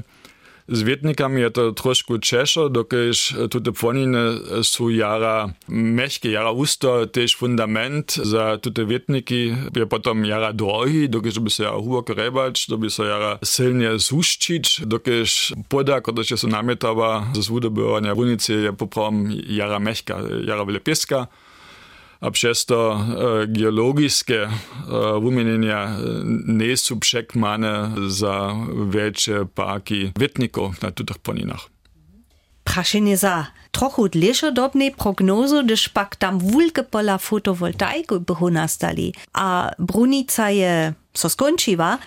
Z 0.69 0.83
Wietnikami 0.85 1.41
je 1.41 1.51
to 1.51 1.63
trošku 1.73 2.21
češo, 2.21 2.69
dokež 2.69 3.49
tute 3.49 3.73
płoniny 3.73 4.37
są 4.63 4.89
jara 4.89 5.49
mehkie, 5.69 6.31
jara 6.31 6.53
usto, 6.53 7.07
też 7.07 7.37
fundament 7.37 8.13
za 8.13 8.59
tute 8.61 8.85
Wietniki. 8.85 9.57
Je 9.77 9.87
potom 9.87 10.25
jara 10.25 10.53
drogi, 10.53 11.09
dokež 11.09 11.41
by 11.41 11.51
se 11.51 11.63
jara 11.63 11.81
huboko 11.81 12.15
rebać, 12.15 12.67
to 12.67 12.77
by 12.77 12.91
se 12.91 13.03
jara 13.03 13.39
silnie 13.45 13.97
zuščić, 13.99 14.85
dokež 14.85 15.57
poda, 15.69 16.01
kodež 16.05 16.31
je 16.31 16.37
so 16.37 16.49
namietava 16.49 17.33
ze 17.33 17.43
zvudobywania 17.43 18.13
runicy 18.13 18.53
je 18.53 18.73
poprom 18.73 19.33
jara 19.49 19.79
mehka, 19.79 20.21
jara 20.45 20.65
wiele 20.65 20.81
pieska. 20.81 21.33
a 21.33 21.48
przez 22.33 22.65
to 22.65 23.01
e, 23.43 23.47
geologiczne 23.47 24.35
e, 24.35 24.49
wymienienia 25.21 25.97
nie 26.47 26.77
są 26.77 27.01
przekmane 27.01 27.95
za 28.09 28.57
większe 28.91 29.47
parki 29.55 30.13
wietników 30.19 30.83
na 30.83 30.91
tych 30.91 31.19
poninach. 31.19 31.69
Praszenie 32.65 33.17
za 33.17 33.47
trochu 33.71 34.09
dlejszodobnej 34.09 34.91
prognozu, 34.91 35.65
gdyż 35.65 35.89
pak 35.89 36.17
tam 36.17 36.39
wulke 36.39 36.83
pola 36.83 37.19
fotowoltaiku 37.19 38.21
by 38.21 38.51
nastali, 38.51 39.15
a 39.33 39.71
brunica 39.79 40.51
je 40.51 40.93
so 41.15 41.29
skończyła, 41.29 41.99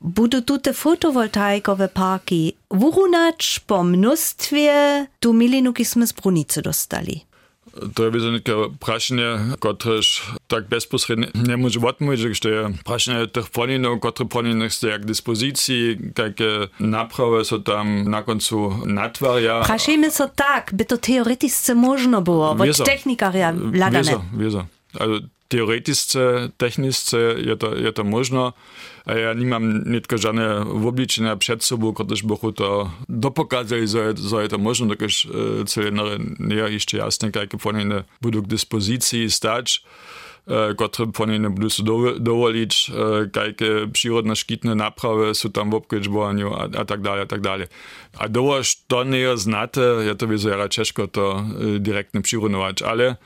Budu 0.00 0.42
tute 0.42 0.72
fotowoltaikowe 0.72 1.88
parki 1.88 2.52
wurunać 2.70 3.60
po 3.66 3.84
mnóstwie 3.84 5.06
tu 5.20 5.32
milinu, 5.32 5.72
kismy 5.72 6.06
z 6.06 6.12
brunicy 6.12 6.62
dostali. 6.62 7.24
To 7.94 8.04
je 8.04 8.10
wiedzę 8.10 8.26
takie 8.32 8.52
praszenie, 8.80 9.38
kotreż 9.58 10.22
tak 10.48 10.68
bezpośrednio 10.68 11.26
nie 11.48 11.56
może 11.56 11.80
odmówić, 11.80 12.20
że 12.20 12.50
je 12.50 12.70
praszenie 12.84 13.26
tych 13.26 13.50
polinów, 13.50 14.00
które 14.00 14.28
poliny 14.28 14.70
są 14.70 14.86
jak 14.86 15.04
dyspozycji, 15.04 15.98
jakie 16.18 16.48
naprawy 16.80 17.44
są 17.44 17.62
tam 17.62 18.10
na 18.10 18.22
końcu 18.22 18.86
natwarja. 18.86 19.62
Prasimy 19.64 20.10
so 20.10 20.28
tak, 20.28 20.70
by 20.74 20.84
to 20.84 20.98
teoretycznie 20.98 21.74
można 21.74 22.20
było, 22.20 22.54
bo 22.54 22.64
technikaria 22.84 23.54
ladane. 23.72 24.04
Wiedzą, 24.04 24.22
wiedzą. 24.38 24.77
Also 24.98 25.20
teoretycznie, 25.48 26.20
technicznie 26.56 27.18
je 27.46 27.56
to, 27.56 27.74
je 27.74 27.92
to 27.92 28.04
można, 28.04 28.52
a 29.06 29.14
ja 29.14 29.34
nie 29.34 29.46
mam 29.46 29.84
nitko 29.86 30.18
żadne 30.18 30.60
obliczenia 30.60 31.36
przed 31.36 31.64
sobą, 31.64 31.94
któreż 31.94 32.22
by 32.22 32.52
to 32.52 32.90
dopokazali, 33.08 33.88
że, 33.88 34.14
że 34.16 34.42
je 34.42 34.48
to 34.48 34.58
można, 34.58 34.86
dokiż 34.86 35.26
e, 35.26 35.64
cele 35.64 35.90
nie 36.38 36.56
jeszcze 36.56 36.98
jasne, 36.98 37.30
jakie 37.34 37.58
powinny 37.58 38.04
będą 38.20 38.42
k 38.42 38.46
dyspozycji 38.46 39.30
stać, 39.30 39.84
e, 40.46 40.74
które 40.74 41.12
powinny 41.12 41.50
będą 41.50 41.70
sobie 41.70 42.20
dowolić, 42.20 42.90
e, 43.34 43.40
jakie 43.46 43.88
przyrodne 43.92 44.36
szkitne 44.36 44.74
naprawy 44.74 45.34
są 45.34 45.50
tam 45.50 45.70
w 45.70 45.74
obkryćbowaniu, 45.74 46.54
a, 46.54 46.68
a 46.80 46.84
tak 46.84 47.00
dalej, 47.00 47.22
a 47.22 47.26
tak 47.26 47.40
dalej. 47.40 47.66
A 48.18 48.28
dołoż 48.28 48.76
to 48.86 49.04
nie 49.04 49.36
znate, 49.36 49.80
ja 50.06 50.14
to 50.14 50.28
wiedzę, 50.28 50.58
ja 50.58 50.68
ciężko 50.68 51.08
to 51.08 51.44
e, 51.76 51.78
direktnie 51.78 52.20
przyrównać, 52.20 52.82
ale 52.82 53.16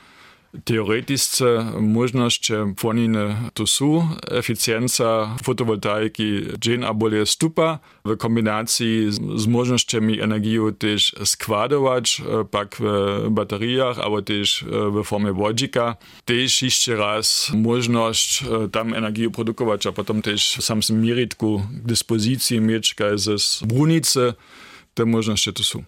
teoretyczne 0.63 1.73
możności 1.81 2.53
płoniny 2.77 3.35
tu 3.53 3.67
są. 3.67 4.09
Eficjencja 4.31 5.35
fotowoltaiki 5.43 6.41
dzień 6.59 6.83
abole 6.83 7.25
stupa 7.25 7.79
w 8.05 8.17
kombinacji 8.17 9.11
z, 9.37 9.47
możliwościami 9.47 10.21
energii 10.21 10.59
też 10.79 11.15
składować, 11.25 12.21
pak 12.51 12.77
w 12.79 13.29
bateriach, 13.29 13.99
albo 13.99 14.21
też 14.21 14.65
w 14.67 15.03
formie 15.03 15.33
wodzika. 15.33 15.95
Też 16.25 16.61
jeszcze 16.61 16.95
raz 16.95 17.51
możliwość 17.55 18.43
tam 18.71 18.93
energię 18.93 19.29
produkować, 19.29 19.87
a 19.87 19.91
potem 19.91 20.21
też 20.21 20.57
sam 20.59 20.81
mieritku 20.89 21.59
k 21.59 21.65
dyspozycji 21.71 22.61
mieć, 22.61 22.95
z 23.17 23.63
brunicy, 23.63 24.33
te 24.93 25.05
możliwości 25.05 25.53
tu 25.53 25.63
są. 25.63 25.83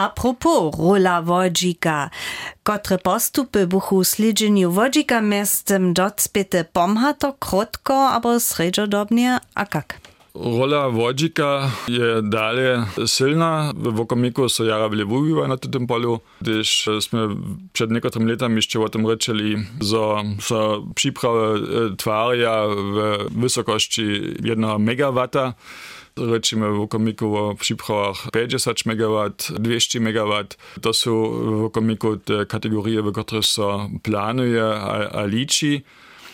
Apropo 0.00 0.70
rola 0.78 1.20
vođika, 1.20 2.08
kotre 2.62 2.96
postupy 2.96 3.66
buchu 3.66 4.04
sliđenju 4.04 4.70
vođika 4.70 5.20
mestem 5.20 5.94
docpite 5.94 6.64
pomhato, 6.64 7.32
krotko, 7.32 8.10
abo 8.12 8.40
sređodobnije, 8.40 9.38
a 9.54 9.64
kak? 9.64 10.10
Rola 10.34 10.88
Wojcika 10.88 11.70
je 11.86 12.22
dalje 12.22 12.82
silna. 13.06 13.72
V 13.76 14.00
Okomiku 14.00 14.48
so 14.48 14.64
jara 14.64 14.86
vlivljiva 14.86 15.46
na 15.46 15.56
tem 15.56 15.86
polju. 15.86 16.18
Když 16.40 16.88
smo 17.00 17.36
pred 17.72 17.90
nekaterimi 17.90 18.30
letami 18.30 18.62
še 18.62 18.78
o 18.78 18.88
tem 18.88 19.06
rečeli, 19.06 19.58
da 19.82 20.22
so 20.38 20.86
priprave 20.94 21.46
e, 21.58 21.82
tvarja 21.98 22.54
v 22.70 23.08
visokosti 23.42 24.36
1 24.38 24.78
megavata. 24.78 25.52
Rečíme 26.20 26.68
v 26.68 26.80
okomiku 26.80 27.26
o 27.36 27.54
přípravách 27.54 28.28
50 28.32 28.76
MW, 28.86 29.16
200 29.58 30.00
MW. 30.00 30.32
To 30.80 30.92
sú 30.92 31.14
v 31.32 31.60
okomiku 31.72 32.20
te 32.20 32.44
kategorie, 32.44 33.00
v 33.00 33.08
ktorých 33.08 33.48
sa 33.48 33.88
plánuje 34.04 34.60
a, 34.60 35.08
a 35.08 35.22
líči. 35.24 35.80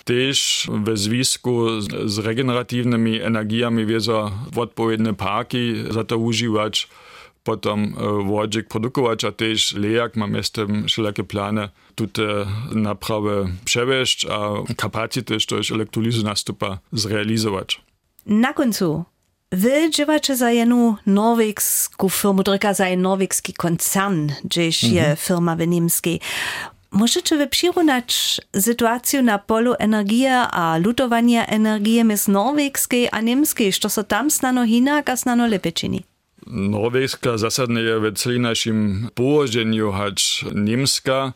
Tež 0.07 0.71
ve 0.71 0.95
zvisku 0.95 1.83
s 1.83 2.15
regeneratívnymi 2.19 3.27
energiami 3.27 3.83
vieza 3.83 4.31
odpowiedne 4.55 5.19
parky 5.19 5.87
za 5.91 6.07
to 6.07 6.19
užívať, 6.19 6.87
potom 7.47 7.95
wodzik 8.27 8.69
produkować, 8.69 9.25
a 9.25 9.33
też 9.33 9.75
lejak 9.75 10.17
mamy 10.17 10.43
z 10.43 10.51
tym 10.51 10.85
wszelakie 10.87 11.25
plany 11.25 11.69
tutaj 11.95 12.47
naprawy 12.75 13.49
przewieźć, 13.65 14.27
a 14.27 14.39
kapacity 14.77 15.39
też 15.47 15.71
elektrolizy 15.71 16.25
nastupa 16.25 16.79
zrealizować. 16.93 17.81
Na 18.27 18.53
końcu 18.53 19.05
Wy 19.53 19.91
działacie 19.91 20.37
za 20.37 20.51
jedną 20.51 20.97
norwegską 21.07 22.09
firmu, 22.09 22.43
tylko 22.43 22.75
za 22.75 22.89
jeden 22.89 23.03
norwegski 23.03 23.53
koncern, 23.53 24.31
gdzieś 24.45 24.85
mm 24.85 24.97
-hmm. 24.97 25.09
je 25.09 25.17
firma 25.17 25.57
w 25.57 25.67
niemskiej. 25.67 26.21
Możecie 26.91 27.37
wy 27.37 27.47
przyrównać 27.47 28.41
sytuację 28.57 29.23
na 29.23 29.39
polu 29.39 29.75
energii 29.79 30.27
a 30.51 30.79
lutowania 30.85 31.47
energii 31.47 32.05
między 32.05 32.31
norwegskiej 32.31 33.09
a 33.13 33.21
niemskiej, 33.21 33.73
co 33.73 33.89
so 33.89 34.05
tam 34.05 34.31
znano 34.31 34.65
inak 34.65 35.11
a 35.11 35.17
znano 35.17 35.47
lepiej 35.47 35.73
czyni? 35.73 36.03
Norwegska 36.47 37.39
zasadnie 37.39 37.81
je 37.81 38.01
w 38.01 38.13
całym 38.13 38.43
naszym 38.43 39.09
położeniu, 39.15 39.93
choć 39.93 40.45
niemska, 40.55 41.33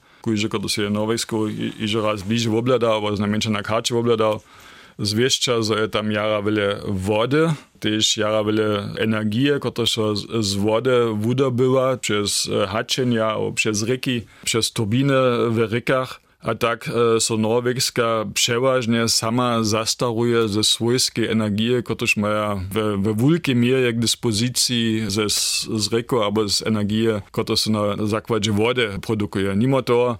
kiedy 0.52 0.68
się 0.68 0.90
norwesku 0.90 1.48
iże 1.78 2.00
raz 2.00 2.22
bliżej 2.22 2.56
obladał, 2.56 2.92
albo 2.92 3.16
znamiennie 3.16 3.50
na 3.50 3.62
karcie 3.62 3.96
obladał, 3.96 4.40
zwieścia, 5.00 5.62
że 5.62 5.88
tam 5.88 6.12
jara 6.12 6.42
wiele 6.42 6.80
wody, 6.88 7.52
też 7.80 8.16
jara 8.16 8.44
wiele 8.44 8.94
energii, 8.98 9.48
która 9.60 9.86
z 10.40 10.54
wody 10.54 10.92
wydobyła 11.20 11.96
przez 11.96 12.50
haczenia 12.68 13.26
albo 13.26 13.52
przez 13.52 13.82
rzeki, 13.82 14.22
przez 14.44 14.72
turbiny 14.72 15.14
w 15.50 15.68
rzekach. 15.70 16.20
A 16.42 16.54
tak 16.54 16.88
e, 17.16 17.20
so 17.20 17.36
norwegska 17.36 18.24
przeważnie 18.34 19.08
sama 19.08 19.62
zastaruje 19.64 20.48
ze 20.48 20.64
swojskiej 20.64 21.28
energii, 21.28 21.82
którą 21.84 22.06
mają 22.16 22.60
w, 22.70 23.02
w 23.02 23.28
wielkiej 23.28 23.56
mierze 23.56 23.92
dyspozycji 23.92 25.04
ze, 25.08 25.30
z 25.30 25.68
rzeku 25.90 26.22
albo 26.22 26.48
z 26.48 26.66
energii, 26.66 27.06
która 27.32 27.56
się 27.56 27.70
na 27.70 28.06
zakładzie 28.06 28.52
wody 28.52 28.88
produkuje. 29.02 29.56
Mimo 29.56 29.82
to 29.82 30.18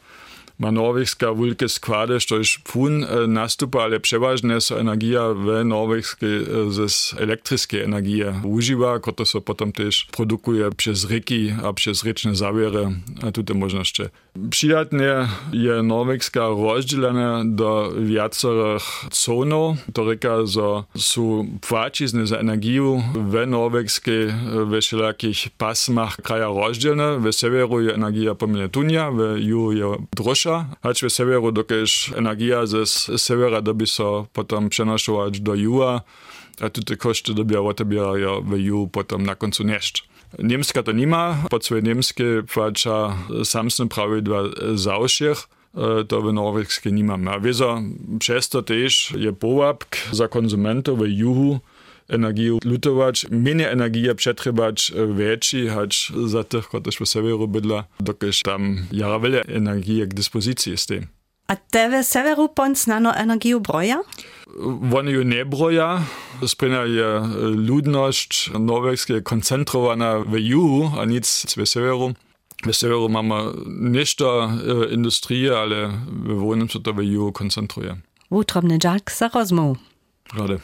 ma 0.61 0.73
norwegska 0.73 1.35
wielkie 1.35 1.69
składy, 1.69 2.19
to 2.29 2.37
już 2.37 2.59
pun 2.59 3.07
nastupa, 3.29 3.83
ale 3.83 4.01
przeważnie 4.01 4.61
so 4.61 4.81
energia 4.81 5.21
w 5.35 5.65
norweskiej 5.65 6.45
z 6.69 7.15
elektrycznej 7.19 7.83
energii 7.83 8.23
używa, 8.45 8.99
która 8.99 9.25
się 9.25 9.41
potem 9.41 9.73
też 9.73 10.07
produkuje 10.13 10.71
przez 10.71 11.09
rzeki 11.09 11.53
a 11.65 11.73
przez 11.73 12.03
rzeczne 12.03 12.37
zawiery, 12.37 12.89
a 13.23 13.33
tutaj 13.33 13.57
możliwości. 13.57 14.03
Przyjatnie 14.51 15.29
je 15.53 15.83
norwegska 15.83 16.41
rozdzielona 16.41 17.43
do 17.47 17.93
wiacerych 18.03 18.83
zonów, 19.13 19.77
to 19.93 20.05
reka, 20.05 20.47
że 20.47 20.83
są 20.97 21.49
płacizny 21.61 22.27
za 22.27 22.37
energię 22.37 23.03
w 23.15 23.47
norwegskiej 23.47 24.27
w 24.67 24.81
wszelakich 24.81 25.51
pasmach 25.59 26.17
kraja 26.17 26.47
rozdzielne. 26.47 27.19
W 27.19 27.33
severu 27.33 27.81
je 27.81 27.95
energia 27.95 28.35
pomiędzy 28.35 28.69
tunia, 28.69 29.11
w 29.11 29.39
juhu 29.39 29.73
je 29.73 29.97
drosza, 30.17 30.50
boljša, 30.51 30.77
ač 30.83 31.03
v 31.03 31.11
severu, 31.11 31.51
dokaj 31.51 31.85
energija 32.19 32.67
z 32.67 32.85
severa, 33.19 33.61
da 33.61 33.73
bi 33.73 33.87
se 33.87 34.27
potem 34.33 34.71
prenašala 34.71 35.31
do 35.31 35.55
juga, 35.55 36.03
a 36.61 36.69
tudi 36.69 36.97
košte, 36.97 37.33
da 37.33 37.45
bi 37.45 37.55
jo 37.55 37.65
odbijajo 37.65 38.41
v 38.41 38.59
jugu, 38.59 38.89
potem 38.89 39.25
na 39.25 39.35
koncu 39.35 39.65
nešč. 39.65 40.05
Nemska 40.39 40.83
to 40.83 40.93
nima, 40.93 41.45
pod 41.51 41.65
svoje 41.65 41.83
nemske 41.83 42.43
plača 42.55 43.17
samsne 43.45 43.89
pravidla 43.89 44.75
zaušjih. 44.79 45.39
E, 45.71 46.05
to 46.07 46.21
v 46.21 46.33
Norveški 46.35 46.91
nimam. 46.91 47.27
A 47.29 47.39
vezo, 47.39 47.83
često 48.19 48.63
tež 48.63 49.15
je 49.15 49.33
povabk 49.33 49.97
za 50.13 50.27
konzumente 50.27 50.91
v 50.91 51.11
jugu, 51.11 51.61
energiju 52.11 52.59
lutować, 52.65 53.27
mniej 53.31 53.67
energii 53.67 54.15
przetrzymać 54.15 54.93
więcej, 55.17 55.69
choć 55.69 56.13
za 56.27 56.45
tych, 56.45 56.69
którzy 56.69 57.05
w 57.05 57.09
severu 57.09 57.49
bydla, 57.49 57.85
dokiż 58.01 58.43
tam 58.43 58.77
jara 58.93 59.19
wiele 59.21 59.43
energii 59.43 60.09
k 60.09 60.15
dyspozycji 60.15 60.73
jest 60.73 60.89
tym. 60.89 61.07
A 61.47 61.57
te 61.57 62.05
severu 62.05 62.49
pon 62.49 62.75
znano 62.77 63.15
energiju 63.15 63.61
broja? 63.61 64.01
Oni 64.95 65.13
ju 65.13 65.23
nie 65.23 65.45
broja. 65.45 66.03
Sprina 66.47 66.85
je 66.85 67.23
ludność 67.41 68.51
norwegskie 68.61 69.21
koncentrowana 69.21 70.21
w 70.21 70.39
juhu, 70.39 70.91
a 71.01 71.05
nic 71.05 71.47
w 71.57 71.67
severu. 71.69 72.15
W 72.67 72.75
severu 72.75 73.09
mamy 73.09 73.35
nieszto 73.67 74.51
industrie, 74.91 75.59
ale 75.59 75.89
w 76.07 76.39
wolnym 76.41 76.69
się 76.69 76.81
to 76.81 76.93
w 76.93 77.03
juhu 77.03 77.33
koncentruje. 77.33 77.97
Utrobny 78.31 78.79
Jack 78.85 79.13
za. 79.13 79.31
Rady. 80.37 80.61